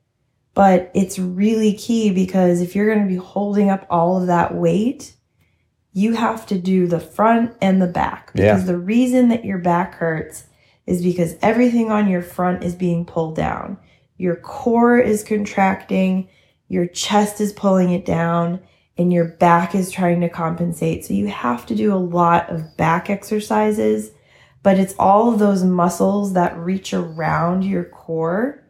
but 0.56 0.90
it's 0.94 1.18
really 1.18 1.74
key 1.74 2.10
because 2.10 2.62
if 2.62 2.74
you're 2.74 2.86
going 2.92 3.06
to 3.06 3.12
be 3.14 3.20
holding 3.20 3.68
up 3.68 3.86
all 3.90 4.18
of 4.18 4.26
that 4.26 4.54
weight, 4.54 5.12
you 5.92 6.14
have 6.14 6.46
to 6.46 6.56
do 6.58 6.86
the 6.86 6.98
front 6.98 7.52
and 7.60 7.80
the 7.80 7.86
back 7.86 8.32
because 8.32 8.62
Yeah. 8.62 8.66
the 8.66 8.78
reason 8.78 9.28
that 9.28 9.44
your 9.44 9.58
back 9.58 9.96
hurts 9.96 10.44
is 10.86 11.02
because 11.02 11.36
everything 11.42 11.90
on 11.92 12.08
your 12.08 12.22
front 12.22 12.64
is 12.64 12.74
being 12.74 13.04
pulled 13.04 13.36
down. 13.36 13.76
Your 14.16 14.36
core 14.36 14.98
is 14.98 15.22
contracting, 15.22 16.28
your 16.68 16.86
chest 16.86 17.38
is 17.38 17.52
pulling 17.52 17.90
it 17.92 18.06
down, 18.06 18.60
and 18.96 19.12
your 19.12 19.26
back 19.26 19.74
is 19.74 19.90
trying 19.90 20.22
to 20.22 20.28
compensate. 20.30 21.04
So 21.04 21.12
you 21.12 21.26
have 21.26 21.66
to 21.66 21.74
do 21.74 21.92
a 21.92 21.96
lot 21.98 22.48
of 22.48 22.78
back 22.78 23.10
exercises, 23.10 24.10
but 24.62 24.78
it's 24.78 24.94
all 24.98 25.30
of 25.30 25.38
those 25.38 25.64
muscles 25.64 26.32
that 26.32 26.56
reach 26.56 26.94
around 26.94 27.62
your 27.66 27.84
core 27.84 28.62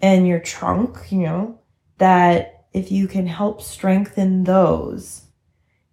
and 0.00 0.26
your 0.26 0.40
trunk, 0.40 0.98
you 1.10 1.20
know, 1.20 1.58
that 1.98 2.64
if 2.72 2.90
you 2.92 3.08
can 3.08 3.26
help 3.26 3.62
strengthen 3.62 4.44
those, 4.44 5.22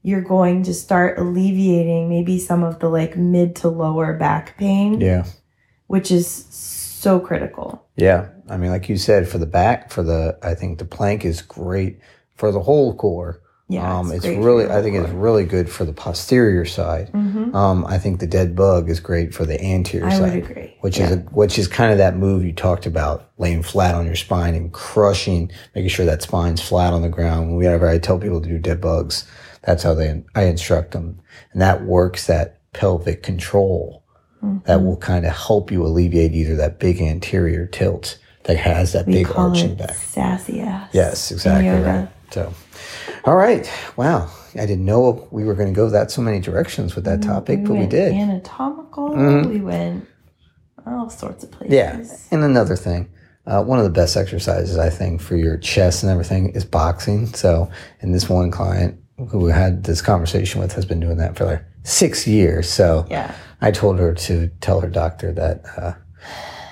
you're 0.03 0.21
going 0.21 0.63
to 0.63 0.73
start 0.73 1.17
alleviating 1.17 2.07
maybe 2.07 2.39
some 2.39 2.63
of 2.63 2.79
the 2.79 2.87
like 2.89 3.17
mid 3.17 3.55
to 3.57 3.67
lower 3.67 4.13
back 4.17 4.57
pain, 4.57 5.01
Yeah. 5.01 5.25
which 5.87 6.11
is 6.11 6.27
so 6.27 7.19
critical. 7.19 7.85
Yeah. 7.95 8.29
I 8.49 8.57
mean, 8.57 8.71
like 8.71 8.87
you 8.89 8.97
said, 8.97 9.27
for 9.27 9.37
the 9.37 9.45
back, 9.45 9.91
for 9.91 10.03
the, 10.03 10.37
I 10.41 10.53
think 10.55 10.79
the 10.79 10.85
plank 10.85 11.25
is 11.25 11.41
great 11.41 11.99
for 12.35 12.51
the 12.51 12.61
whole 12.61 12.95
core. 12.95 13.41
Yeah, 13.69 13.99
um, 13.99 14.11
it's, 14.13 14.23
great 14.23 14.39
really, 14.39 14.65
I 14.69 14.81
think 14.81 14.95
it's 14.95 15.09
really 15.09 15.43
good 15.43 15.69
for 15.69 15.83
the 15.83 15.91
posterior 15.91 16.63
side. 16.63 17.11
Mhm. 17.13 17.53
Um, 17.53 17.85
I 17.85 17.97
think 17.97 18.21
the 18.21 18.27
dead 18.27 18.55
bug 18.55 18.89
is 18.89 19.01
great 19.01 19.33
for 19.33 19.45
the 19.45 19.61
anterior 19.61 20.07
I 20.07 20.17
side, 20.17 20.37
agree. 20.37 20.73
which 20.79 20.97
Yeah. 20.99 21.05
is 21.07 21.11
a, 21.11 21.17
which 21.31 21.59
is 21.59 21.67
kind 21.67 21.91
of 21.91 21.97
that 21.97 22.15
move 22.15 22.45
you 22.45 22.53
talked 22.53 22.85
about, 22.85 23.29
laying 23.37 23.63
flat 23.63 23.93
on 23.93 24.05
your 24.05 24.15
spine 24.15 24.55
and 24.55 24.71
crushing, 24.71 25.51
making 25.75 25.89
sure 25.89 26.05
that 26.05 26.21
spine's 26.21 26.61
flat 26.61 26.93
on 26.93 27.01
the 27.01 27.09
ground. 27.09 27.57
Whenever 27.57 27.89
I 27.89 27.97
tell 27.97 28.17
people 28.17 28.39
to 28.39 28.47
do 28.47 28.57
dead 28.57 28.79
bugs, 28.79 29.25
that's 29.63 29.83
how 29.83 29.93
they 29.93 30.23
I 30.33 30.43
instruct 30.43 30.91
them, 30.91 31.19
and 31.51 31.61
that 31.61 31.83
works 31.85 32.25
that 32.27 32.59
pelvic 32.73 33.21
control 33.23 34.03
Mm-hmm. 34.45 34.59
that 34.67 34.83
will 34.83 34.97
kind 34.97 35.25
of 35.25 35.35
help 35.35 35.71
you 35.71 35.83
alleviate 35.83 36.31
either 36.33 36.55
that 36.57 36.77
big 36.77 37.01
anterior 37.01 37.65
tilt 37.65 38.19
that 38.43 38.55
has 38.55 38.91
that 38.93 39.07
we 39.07 39.13
big 39.13 39.31
arching 39.35 39.73
back. 39.73 39.95
sassy 39.95 40.61
ass. 40.61 40.89
Yes, 40.93 41.31
exactly 41.31 41.67
right. 41.69 42.07
So, 42.29 42.53
all 43.27 43.35
right. 43.35 43.69
Wow. 43.97 44.29
I 44.55 44.65
didn't 44.65 44.85
know 44.85 45.27
we 45.31 45.43
were 45.43 45.53
going 45.53 45.67
to 45.67 45.75
go 45.75 45.89
that 45.89 46.09
so 46.11 46.21
many 46.21 46.39
directions 46.39 46.95
with 46.95 47.03
that 47.05 47.21
topic, 47.21 47.63
but 47.63 47.73
we 47.73 47.85
did. 47.85 48.13
Mm-hmm. 48.13 48.31
Anatomical. 48.31 49.15
We 49.49 49.61
went 49.61 50.07
all 50.85 51.09
sorts 51.09 51.43
of 51.43 51.51
places. 51.51 51.73
Yeah. 51.75 52.03
And 52.31 52.43
another 52.43 52.75
thing, 52.75 53.09
uh, 53.45 53.63
one 53.63 53.77
of 53.79 53.83
the 53.85 53.91
best 53.91 54.15
exercises 54.17 54.77
I 54.77 54.89
think 54.89 55.21
for 55.21 55.35
your 55.35 55.57
chest 55.57 56.01
and 56.03 56.11
everything 56.11 56.49
is 56.49 56.65
boxing. 56.65 57.27
So, 57.27 57.69
and 58.01 58.15
this 58.15 58.29
one 58.29 58.49
client 58.49 58.99
who 59.29 59.39
we 59.39 59.51
had 59.51 59.83
this 59.83 60.01
conversation 60.01 60.61
with 60.61 60.71
has 60.73 60.85
been 60.85 60.99
doing 60.99 61.17
that 61.17 61.35
for 61.37 61.45
like 61.45 61.63
six 61.83 62.25
years. 62.27 62.69
So, 62.69 63.05
Yeah. 63.09 63.35
I 63.61 63.71
told 63.71 63.99
her 63.99 64.13
to 64.13 64.47
tell 64.61 64.79
her 64.81 64.87
doctor 64.89 65.33
that 65.33 65.65
uh, 65.77 65.93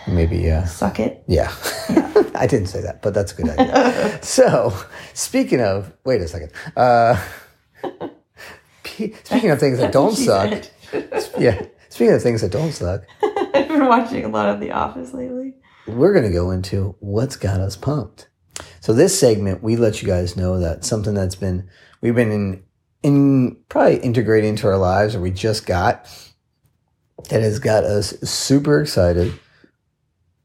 maybe, 0.07 0.49
uh, 0.51 0.65
Suck 0.65 0.99
it. 0.99 1.23
yeah, 1.27 1.51
I 2.39 2.47
didn't 2.47 2.67
say 2.67 2.81
that, 2.81 3.01
but 3.01 3.13
that's 3.13 3.31
a 3.33 3.35
good 3.41 3.49
idea. 3.59 4.19
so, 4.23 4.73
speaking 5.13 5.61
of, 5.61 5.91
wait 6.03 6.21
a 6.21 6.27
second. 6.27 6.51
Uh, 6.75 7.21
pe- 8.83 9.13
speaking 9.23 9.49
of 9.51 9.59
things 9.59 9.79
that 9.79 9.91
don't 9.99 10.15
suck, 10.15 10.65
yeah. 11.39 11.65
Speaking 11.89 12.13
of 12.13 12.21
things 12.21 12.41
that 12.41 12.51
don't 12.51 12.71
suck, 12.73 13.03
I've 13.23 13.67
been 13.67 13.85
watching 13.85 14.25
a 14.25 14.27
lot 14.29 14.49
of 14.49 14.59
The 14.59 14.71
Office 14.71 15.13
lately. 15.13 15.53
we're 15.87 16.13
going 16.13 16.25
to 16.25 16.31
go 16.31 16.51
into 16.51 16.95
what's 16.99 17.37
got 17.37 17.61
us 17.61 17.77
pumped. 17.77 18.27
So 18.81 18.91
this 18.93 19.17
segment, 19.17 19.63
we 19.63 19.75
let 19.77 20.01
you 20.01 20.07
guys 20.07 20.35
know 20.35 20.59
that 20.59 20.83
something 20.85 21.13
that's 21.13 21.35
been 21.35 21.69
we've 22.01 22.15
been 22.15 22.31
in, 22.31 22.63
in 23.03 23.57
probably 23.69 23.97
integrating 23.97 24.49
into 24.51 24.67
our 24.67 24.77
lives, 24.77 25.15
or 25.15 25.21
we 25.21 25.31
just 25.31 25.65
got 25.65 26.05
that 27.29 27.41
has 27.41 27.59
got 27.59 27.83
us 27.83 28.09
super 28.21 28.81
excited. 28.81 29.33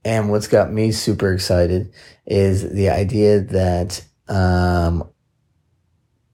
And 0.05 0.31
what's 0.31 0.49
got 0.49 0.73
me 0.73 0.93
super 0.93 1.33
excited 1.33 1.93
is 2.27 2.71
the 2.73 2.89
idea 2.89 3.41
that 3.41 4.05
um, 4.29 5.09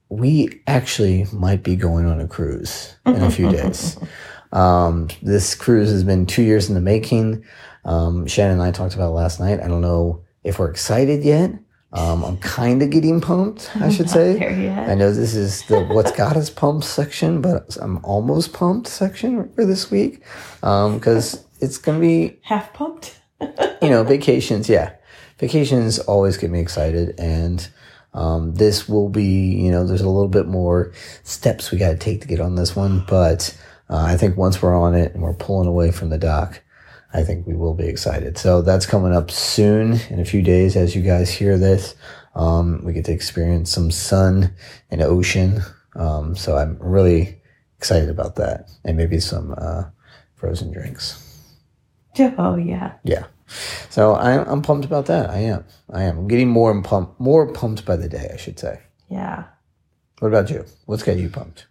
we 0.09 0.61
actually 0.67 1.25
might 1.33 1.63
be 1.63 1.75
going 1.75 2.05
on 2.05 2.19
a 2.21 2.27
cruise 2.27 2.95
in 3.05 3.21
a 3.21 3.31
few 3.31 3.51
days. 3.51 3.97
Um, 4.53 5.09
this 5.21 5.55
cruise 5.55 5.91
has 5.91 6.05
been 6.05 6.25
two 6.25 6.41
years 6.41 6.69
in 6.69 6.75
the 6.75 6.81
making. 6.81 7.43
Um, 7.83 8.27
Shannon 8.27 8.53
and 8.53 8.61
I 8.61 8.71
talked 8.71 8.95
about 8.95 9.09
it 9.09 9.15
last 9.15 9.41
night. 9.41 9.59
I 9.59 9.67
don't 9.67 9.81
know 9.81 10.23
if 10.43 10.57
we're 10.57 10.69
excited 10.69 11.23
yet. 11.25 11.51
Um, 11.93 12.23
I'm 12.23 12.37
kind 12.37 12.81
of 12.81 12.89
getting 12.89 13.21
pumped, 13.21 13.69
I 13.75 13.89
should 13.93 14.09
say. 14.09 14.69
I 14.91 14.95
know 14.95 15.11
this 15.11 15.35
is 15.35 15.63
the 15.63 15.83
what's 15.83 16.11
got 16.11 16.35
us 16.35 16.49
pumped 16.49 16.85
section, 16.85 17.41
but 17.41 17.77
I'm 17.81 18.03
almost 18.03 18.53
pumped 18.53 18.87
section 18.87 19.49
for 19.53 19.65
this 19.65 19.89
week 19.89 20.23
because 20.61 21.45
it's 21.59 21.77
going 21.77 21.99
to 21.99 22.01
be 22.01 22.39
Half 22.43 22.73
pumped. 22.73 23.19
You 23.39 23.89
know, 23.89 24.03
vacations, 24.03 24.69
yeah. 24.69 24.93
Vacations 25.39 25.99
always 25.99 26.37
get 26.37 26.49
me 26.49 26.59
excited. 26.59 27.19
And 27.19 27.67
um, 28.13 28.55
this 28.55 28.89
will 28.89 29.09
be, 29.09 29.55
you 29.55 29.71
know, 29.71 29.85
there's 29.85 30.01
a 30.01 30.09
little 30.09 30.27
bit 30.29 30.47
more 30.47 30.91
steps 31.23 31.71
we 31.71 31.77
got 31.77 31.91
to 31.91 31.97
take 31.97 32.21
to 32.21 32.27
get 32.27 32.39
on 32.39 32.55
this 32.55 32.75
one. 32.75 33.05
But 33.07 33.55
uh, 33.89 33.97
I 33.97 34.17
think 34.17 34.37
once 34.37 34.61
we're 34.61 34.75
on 34.75 34.95
it 34.95 35.13
and 35.13 35.21
we're 35.21 35.33
pulling 35.33 35.67
away 35.67 35.91
from 35.91 36.09
the 36.09 36.17
dock, 36.17 36.61
I 37.13 37.23
think 37.23 37.47
we 37.47 37.55
will 37.55 37.73
be 37.73 37.87
excited. 37.87 38.37
So 38.37 38.61
that's 38.61 38.85
coming 38.85 39.13
up 39.13 39.31
soon 39.31 39.99
in 40.09 40.19
a 40.19 40.25
few 40.25 40.41
days 40.41 40.75
as 40.75 40.95
you 40.95 41.01
guys 41.01 41.29
hear 41.29 41.57
this. 41.57 41.95
Um, 42.35 42.83
we 42.83 42.93
get 42.93 43.05
to 43.05 43.13
experience 43.13 43.71
some 43.71 43.91
sun 43.91 44.53
and 44.91 45.01
ocean. 45.01 45.61
Um, 45.95 46.35
so 46.35 46.57
I'm 46.57 46.77
really 46.79 47.41
excited 47.77 48.09
about 48.09 48.35
that. 48.35 48.69
And 48.83 48.97
maybe 48.97 49.19
some 49.19 49.55
uh, 49.57 49.85
frozen 50.35 50.71
drinks. 50.71 51.26
Oh 52.37 52.55
yeah. 52.55 52.93
Yeah. 53.03 53.25
So 53.89 54.15
I'm 54.15 54.47
I'm 54.47 54.61
pumped 54.61 54.85
about 54.85 55.05
that. 55.07 55.29
I 55.29 55.37
am. 55.37 55.65
I 55.89 56.03
am. 56.03 56.19
I'm 56.19 56.27
getting 56.27 56.49
more 56.49 56.71
and 56.71 56.83
pumped, 56.83 57.19
more 57.19 57.51
pumped 57.53 57.85
by 57.85 57.95
the 57.95 58.09
day, 58.09 58.29
I 58.33 58.37
should 58.37 58.59
say. 58.59 58.81
Yeah. 59.09 59.45
What 60.19 60.29
about 60.29 60.49
you? 60.49 60.65
What's 60.85 61.03
got 61.03 61.17
you 61.17 61.29
pumped? 61.29 61.67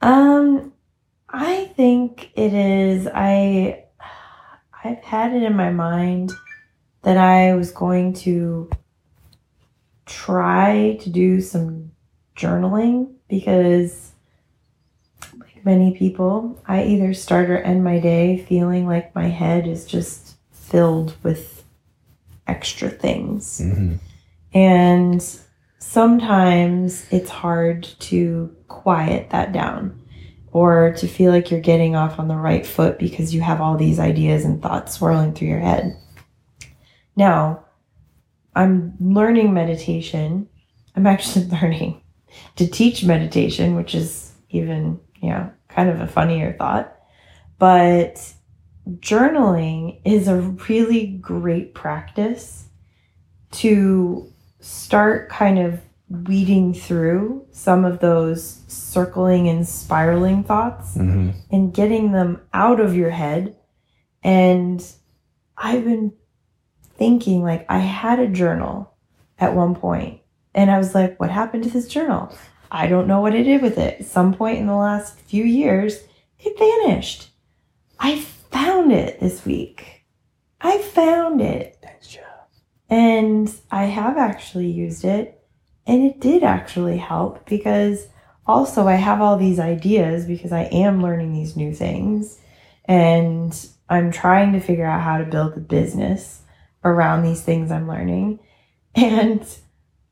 Um, 0.00 0.72
I 1.28 1.66
think 1.76 2.30
it 2.34 2.52
is. 2.52 3.06
I 3.06 3.84
I've 4.84 5.02
had 5.04 5.32
it 5.32 5.42
in 5.42 5.54
my 5.54 5.70
mind 5.70 6.32
that 7.02 7.16
I 7.16 7.54
was 7.54 7.70
going 7.70 8.14
to 8.14 8.70
try 10.06 10.98
to 11.02 11.10
do 11.10 11.40
some 11.40 11.92
journaling 12.36 13.14
because, 13.28 14.11
many 15.64 15.96
people, 15.96 16.60
I 16.66 16.84
either 16.84 17.14
start 17.14 17.50
or 17.50 17.58
end 17.58 17.84
my 17.84 17.98
day 17.98 18.38
feeling 18.48 18.86
like 18.86 19.14
my 19.14 19.28
head 19.28 19.66
is 19.66 19.86
just 19.86 20.36
filled 20.50 21.14
with 21.22 21.64
extra 22.46 22.88
things. 22.88 23.60
Mm-hmm. 23.62 23.96
And 24.54 25.38
sometimes 25.78 27.06
it's 27.10 27.30
hard 27.30 27.82
to 28.00 28.54
quiet 28.68 29.30
that 29.30 29.52
down 29.52 30.00
or 30.52 30.92
to 30.98 31.08
feel 31.08 31.32
like 31.32 31.50
you're 31.50 31.60
getting 31.60 31.96
off 31.96 32.18
on 32.18 32.28
the 32.28 32.36
right 32.36 32.66
foot 32.66 32.98
because 32.98 33.34
you 33.34 33.40
have 33.40 33.60
all 33.60 33.76
these 33.76 33.98
ideas 33.98 34.44
and 34.44 34.60
thoughts 34.60 34.94
swirling 34.94 35.32
through 35.32 35.48
your 35.48 35.60
head. 35.60 35.96
Now, 37.16 37.64
I'm 38.54 38.94
learning 39.00 39.54
meditation. 39.54 40.48
I'm 40.94 41.06
actually 41.06 41.46
learning 41.62 42.02
to 42.56 42.66
teach 42.66 43.04
meditation, 43.04 43.76
which 43.76 43.94
is 43.94 44.32
even, 44.50 45.00
you 45.22 45.30
know, 45.30 45.50
kind 45.68 45.88
of 45.88 46.00
a 46.00 46.06
funnier 46.06 46.52
thought. 46.58 46.94
But 47.58 48.34
journaling 48.98 50.00
is 50.04 50.28
a 50.28 50.36
really 50.40 51.06
great 51.06 51.74
practice 51.74 52.66
to 53.52 54.30
start 54.60 55.28
kind 55.28 55.58
of 55.58 55.80
weeding 56.08 56.74
through 56.74 57.46
some 57.52 57.84
of 57.84 58.00
those 58.00 58.60
circling 58.68 59.48
and 59.48 59.66
spiraling 59.66 60.44
thoughts 60.44 60.96
Mm-hmm. 60.96 61.30
and 61.50 61.72
getting 61.72 62.12
them 62.12 62.40
out 62.52 62.80
of 62.80 62.94
your 62.94 63.10
head. 63.10 63.56
And 64.22 64.84
I've 65.56 65.84
been 65.84 66.12
thinking 66.96 67.42
like 67.42 67.64
I 67.68 67.78
had 67.78 68.18
a 68.18 68.28
journal 68.28 68.92
at 69.38 69.54
one 69.54 69.74
point 69.74 70.20
And 70.54 70.70
I 70.70 70.78
was 70.78 70.94
like, 70.94 71.18
what 71.18 71.30
happened 71.30 71.64
to 71.64 71.70
this 71.70 71.88
journal? 71.88 72.32
I 72.74 72.86
don't 72.86 73.06
know 73.06 73.20
what 73.20 73.34
I 73.34 73.42
did 73.42 73.60
with 73.60 73.76
it. 73.76 74.00
At 74.00 74.06
some 74.06 74.32
point 74.32 74.58
in 74.58 74.66
the 74.66 74.74
last 74.74 75.20
few 75.20 75.44
years, 75.44 76.02
it 76.38 76.58
vanished. 76.58 77.28
I 78.00 78.18
found 78.18 78.92
it 78.92 79.20
this 79.20 79.44
week. 79.44 80.06
I 80.58 80.78
found 80.78 81.42
it. 81.42 81.78
Nice 81.84 82.08
job. 82.08 82.24
And 82.88 83.54
I 83.70 83.84
have 83.84 84.16
actually 84.16 84.70
used 84.70 85.04
it. 85.04 85.38
And 85.86 86.02
it 86.02 86.18
did 86.18 86.42
actually 86.42 86.96
help 86.96 87.44
because 87.44 88.06
also 88.46 88.88
I 88.88 88.94
have 88.94 89.20
all 89.20 89.36
these 89.36 89.60
ideas 89.60 90.24
because 90.24 90.50
I 90.50 90.62
am 90.62 91.02
learning 91.02 91.34
these 91.34 91.56
new 91.56 91.74
things. 91.74 92.38
And 92.86 93.54
I'm 93.90 94.10
trying 94.10 94.54
to 94.54 94.60
figure 94.60 94.86
out 94.86 95.02
how 95.02 95.18
to 95.18 95.26
build 95.26 95.58
a 95.58 95.60
business 95.60 96.40
around 96.84 97.22
these 97.22 97.42
things 97.42 97.70
I'm 97.70 97.86
learning. 97.86 98.38
And 98.94 99.42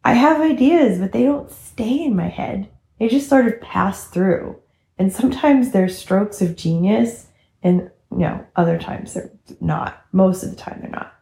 I 0.05 0.15
have 0.15 0.41
ideas, 0.41 0.99
but 0.99 1.13
they 1.13 1.25
don't 1.25 1.51
stay 1.51 2.05
in 2.05 2.17
my 2.17 2.29
head. 2.29 2.69
They 2.99 3.09
just 3.09 3.29
sort 3.29 3.47
of 3.47 3.61
pass 3.61 4.07
through. 4.07 4.57
And 4.99 5.13
sometimes 5.13 5.71
they're 5.71 5.89
strokes 5.89 6.43
of 6.43 6.57
genius, 6.57 7.27
and 7.63 7.91
you 8.11 8.19
know, 8.19 8.45
other 8.57 8.79
times 8.79 9.15
they're 9.15 9.31
not. 9.61 10.05
Most 10.13 10.43
of 10.43 10.51
the 10.51 10.57
time 10.57 10.79
they're 10.81 10.91
not. 10.91 11.15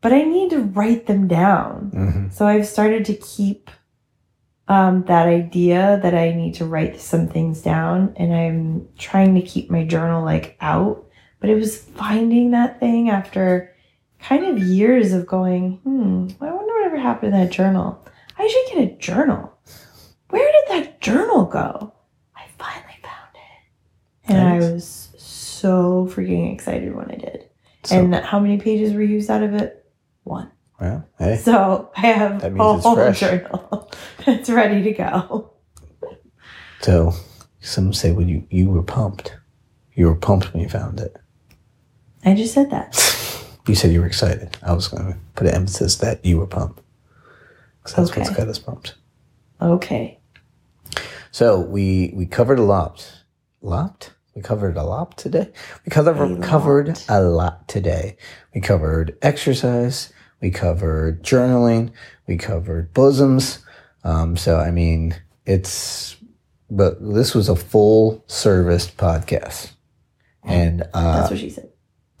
But 0.00 0.12
I 0.12 0.22
need 0.22 0.50
to 0.50 0.62
write 0.62 1.06
them 1.06 1.28
down. 1.28 1.90
hmm 1.92 2.28
So 2.30 2.46
I've 2.46 2.66
started 2.66 3.04
to 3.06 3.14
keep 3.14 3.70
um, 4.68 5.04
that 5.04 5.26
idea 5.26 5.98
that 6.02 6.14
I 6.14 6.32
need 6.32 6.54
to 6.54 6.64
write 6.64 7.00
some 7.00 7.26
things 7.28 7.60
down, 7.60 8.14
and 8.16 8.32
I'm 8.34 8.88
trying 8.96 9.34
to 9.34 9.42
keep 9.42 9.70
my 9.70 9.84
journal 9.84 10.24
like 10.24 10.56
out. 10.60 11.04
But 11.40 11.50
it 11.50 11.56
was 11.56 11.78
finding 11.78 12.52
that 12.52 12.80
thing 12.80 13.10
after 13.10 13.74
kind 14.20 14.44
of 14.44 14.58
years 14.58 15.12
of 15.12 15.26
going, 15.26 15.78
hmm, 15.78 16.28
I 16.40 16.52
wonder 16.52 16.74
whatever 16.74 16.98
happened 16.98 17.32
to 17.32 17.38
that 17.38 17.50
journal. 17.50 18.02
I 18.40 18.48
should 18.48 18.74
get 18.74 18.84
a 18.92 18.96
journal. 18.96 19.52
Where 20.30 20.50
did 20.50 20.84
that 20.84 21.00
journal 21.00 21.44
go? 21.44 21.92
I 22.36 22.44
finally 22.58 22.94
found 23.02 23.34
it. 23.34 24.30
And 24.32 24.38
Nice. 24.60 24.62
I 24.70 24.72
was 24.72 25.14
so 25.18 26.06
freaking 26.10 26.52
excited 26.54 26.94
when 26.94 27.10
I 27.10 27.16
did. 27.16 27.46
So, 27.84 27.98
and 27.98 28.14
how 28.14 28.38
many 28.38 28.58
pages 28.58 28.92
were 28.94 29.02
used 29.02 29.30
out 29.30 29.42
of 29.42 29.54
it? 29.54 29.84
One. 30.24 30.50
well, 30.80 31.06
hey, 31.18 31.36
So 31.38 31.90
I 31.96 32.00
have 32.00 32.42
a 32.44 32.50
whole 32.50 32.94
fresh. 32.94 33.20
journal. 33.20 33.90
it's 34.26 34.48
ready 34.50 34.82
to 34.82 34.92
go. 34.92 35.52
so 36.80 37.12
some 37.60 37.92
say 37.92 38.12
when 38.12 38.28
you 38.28 38.46
you 38.50 38.70
were 38.70 38.82
pumped, 38.82 39.36
you 39.94 40.06
were 40.06 40.14
pumped 40.14 40.52
when 40.52 40.62
you 40.62 40.68
found 40.68 41.00
it. 41.00 41.16
I 42.24 42.34
just 42.34 42.54
said 42.54 42.70
that. 42.70 42.96
You 43.66 43.74
said 43.76 43.92
you 43.92 44.00
were 44.00 44.06
excited. 44.06 44.56
I 44.62 44.72
was 44.72 44.88
going 44.88 45.12
to 45.12 45.18
put 45.36 45.46
an 45.46 45.54
emphasis 45.54 45.94
that 45.96 46.24
you 46.24 46.38
were 46.38 46.46
pumped. 46.46 46.79
'Cause 47.82 47.94
that's 47.94 48.16
what's 48.16 48.30
got 48.30 48.48
us 48.48 48.58
pumped. 48.58 48.94
Okay. 49.60 50.18
So 51.30 51.60
we 51.60 52.12
we 52.14 52.26
covered 52.26 52.58
a 52.58 52.62
lot. 52.64 53.10
Lot? 53.62 54.10
We 54.34 54.42
covered 54.42 54.76
a 54.76 54.82
lot 54.84 55.16
today. 55.18 55.50
We 55.84 55.90
covered 55.90 56.38
A 56.38 56.40
covered 56.46 56.88
lot. 56.88 57.04
a 57.08 57.20
lot 57.22 57.68
today. 57.68 58.16
We 58.54 58.60
covered 58.60 59.16
exercise. 59.22 60.12
We 60.40 60.50
covered 60.50 61.22
journaling. 61.22 61.90
We 62.26 62.36
covered 62.36 62.92
bosoms. 62.94 63.58
Um, 64.04 64.36
so 64.36 64.58
I 64.58 64.70
mean, 64.70 65.14
it's 65.46 66.16
but 66.70 66.98
this 67.14 67.34
was 67.34 67.48
a 67.48 67.56
full 67.56 68.22
serviced 68.28 68.96
podcast, 68.96 69.72
and 70.44 70.82
uh, 70.94 71.18
That's 71.20 71.30
what 71.30 71.40
she 71.40 71.50
said. 71.50 71.68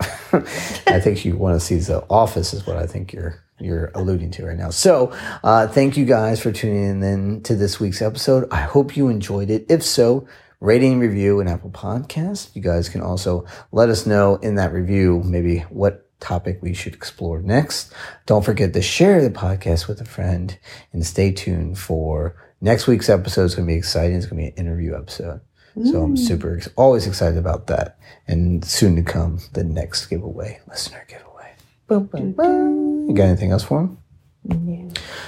I 0.86 1.00
think 1.00 1.24
you 1.24 1.36
want 1.36 1.58
to 1.58 1.64
see 1.64 1.76
the 1.76 2.04
office 2.10 2.52
is 2.52 2.66
what 2.66 2.76
I 2.76 2.86
think 2.86 3.12
you're 3.12 3.42
you're 3.60 3.90
alluding 3.94 4.30
to 4.32 4.46
right 4.46 4.56
now. 4.56 4.70
So, 4.70 5.12
uh, 5.44 5.68
thank 5.68 5.96
you 5.96 6.04
guys 6.04 6.40
for 6.40 6.52
tuning 6.52 7.02
in 7.02 7.42
to 7.42 7.54
this 7.54 7.78
week's 7.78 8.02
episode. 8.02 8.48
I 8.50 8.62
hope 8.62 8.96
you 8.96 9.08
enjoyed 9.08 9.50
it. 9.50 9.66
If 9.68 9.82
so, 9.82 10.26
rating 10.60 10.98
review 10.98 11.40
an 11.40 11.48
Apple 11.48 11.70
Podcast. 11.70 12.54
You 12.54 12.62
guys 12.62 12.88
can 12.88 13.00
also 13.00 13.46
let 13.72 13.88
us 13.88 14.06
know 14.06 14.36
in 14.36 14.56
that 14.56 14.72
review 14.72 15.22
maybe 15.24 15.60
what 15.70 16.06
topic 16.20 16.58
we 16.60 16.74
should 16.74 16.94
explore 16.94 17.40
next. 17.40 17.92
Don't 18.26 18.44
forget 18.44 18.72
to 18.74 18.82
share 18.82 19.22
the 19.22 19.30
podcast 19.30 19.88
with 19.88 20.00
a 20.00 20.04
friend 20.04 20.58
and 20.92 21.04
stay 21.06 21.32
tuned 21.32 21.78
for 21.78 22.36
next 22.60 22.86
week's 22.86 23.08
episode. 23.08 23.44
It's 23.44 23.54
going 23.54 23.66
to 23.66 23.72
be 23.72 23.78
exciting. 23.78 24.16
It's 24.16 24.26
going 24.26 24.44
to 24.44 24.50
be 24.50 24.60
an 24.60 24.66
interview 24.66 24.94
episode. 24.94 25.40
So 25.84 26.02
I'm 26.02 26.16
super 26.16 26.60
always 26.76 27.06
excited 27.06 27.38
about 27.38 27.68
that. 27.68 27.98
And 28.26 28.64
soon 28.64 28.96
to 28.96 29.02
come, 29.02 29.38
the 29.52 29.64
next 29.64 30.06
giveaway, 30.06 30.60
listener 30.68 31.06
giveaway. 31.08 31.54
Boom, 31.86 32.06
boom, 32.06 32.32
boom. 32.32 32.99
You 33.10 33.16
got 33.16 33.24
anything 33.24 33.50
else 33.50 33.64
for 33.64 33.80
him? 33.80 33.98
Yeah. 34.44 34.84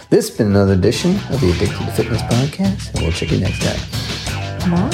This 0.09 0.29
has 0.29 0.39
been 0.39 0.47
another 0.47 0.75
edition 0.75 1.17
of 1.31 1.41
the 1.41 1.51
Addicted 1.51 1.85
to 1.85 1.91
Fitness 1.91 2.23
podcast, 2.23 2.95
and 2.95 3.03
we'll 3.03 3.11
check 3.11 3.33
you 3.33 3.41
next 3.41 3.61
time. 3.61 3.81
Bye. 4.71 4.89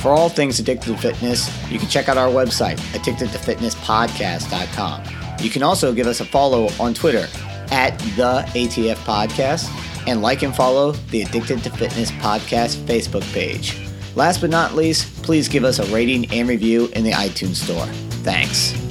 For 0.00 0.10
all 0.10 0.28
things 0.28 0.60
addicted 0.60 0.92
to 0.92 0.98
fitness, 0.98 1.50
you 1.68 1.80
can 1.80 1.88
check 1.88 2.08
out 2.08 2.16
our 2.16 2.28
website, 2.28 2.76
addictedtofitnesspodcast.com. 2.92 5.02
You 5.42 5.50
can 5.50 5.64
also 5.64 5.92
give 5.92 6.06
us 6.06 6.20
a 6.20 6.24
follow 6.24 6.68
on 6.78 6.94
Twitter 6.94 7.26
at 7.72 7.98
the 8.14 8.44
ATF 8.54 8.98
Podcast 8.98 9.68
and 10.06 10.22
like 10.22 10.44
and 10.44 10.54
follow 10.54 10.92
the 10.92 11.22
Addicted 11.22 11.64
to 11.64 11.70
Fitness 11.70 12.12
Podcast 12.12 12.76
Facebook 12.84 13.24
page. 13.32 13.76
Last 14.14 14.40
but 14.40 14.50
not 14.50 14.76
least, 14.76 15.24
please 15.24 15.48
give 15.48 15.64
us 15.64 15.80
a 15.80 15.86
rating 15.92 16.30
and 16.30 16.48
review 16.48 16.86
in 16.92 17.02
the 17.02 17.10
iTunes 17.10 17.56
Store. 17.56 17.86
Thanks. 18.22 18.85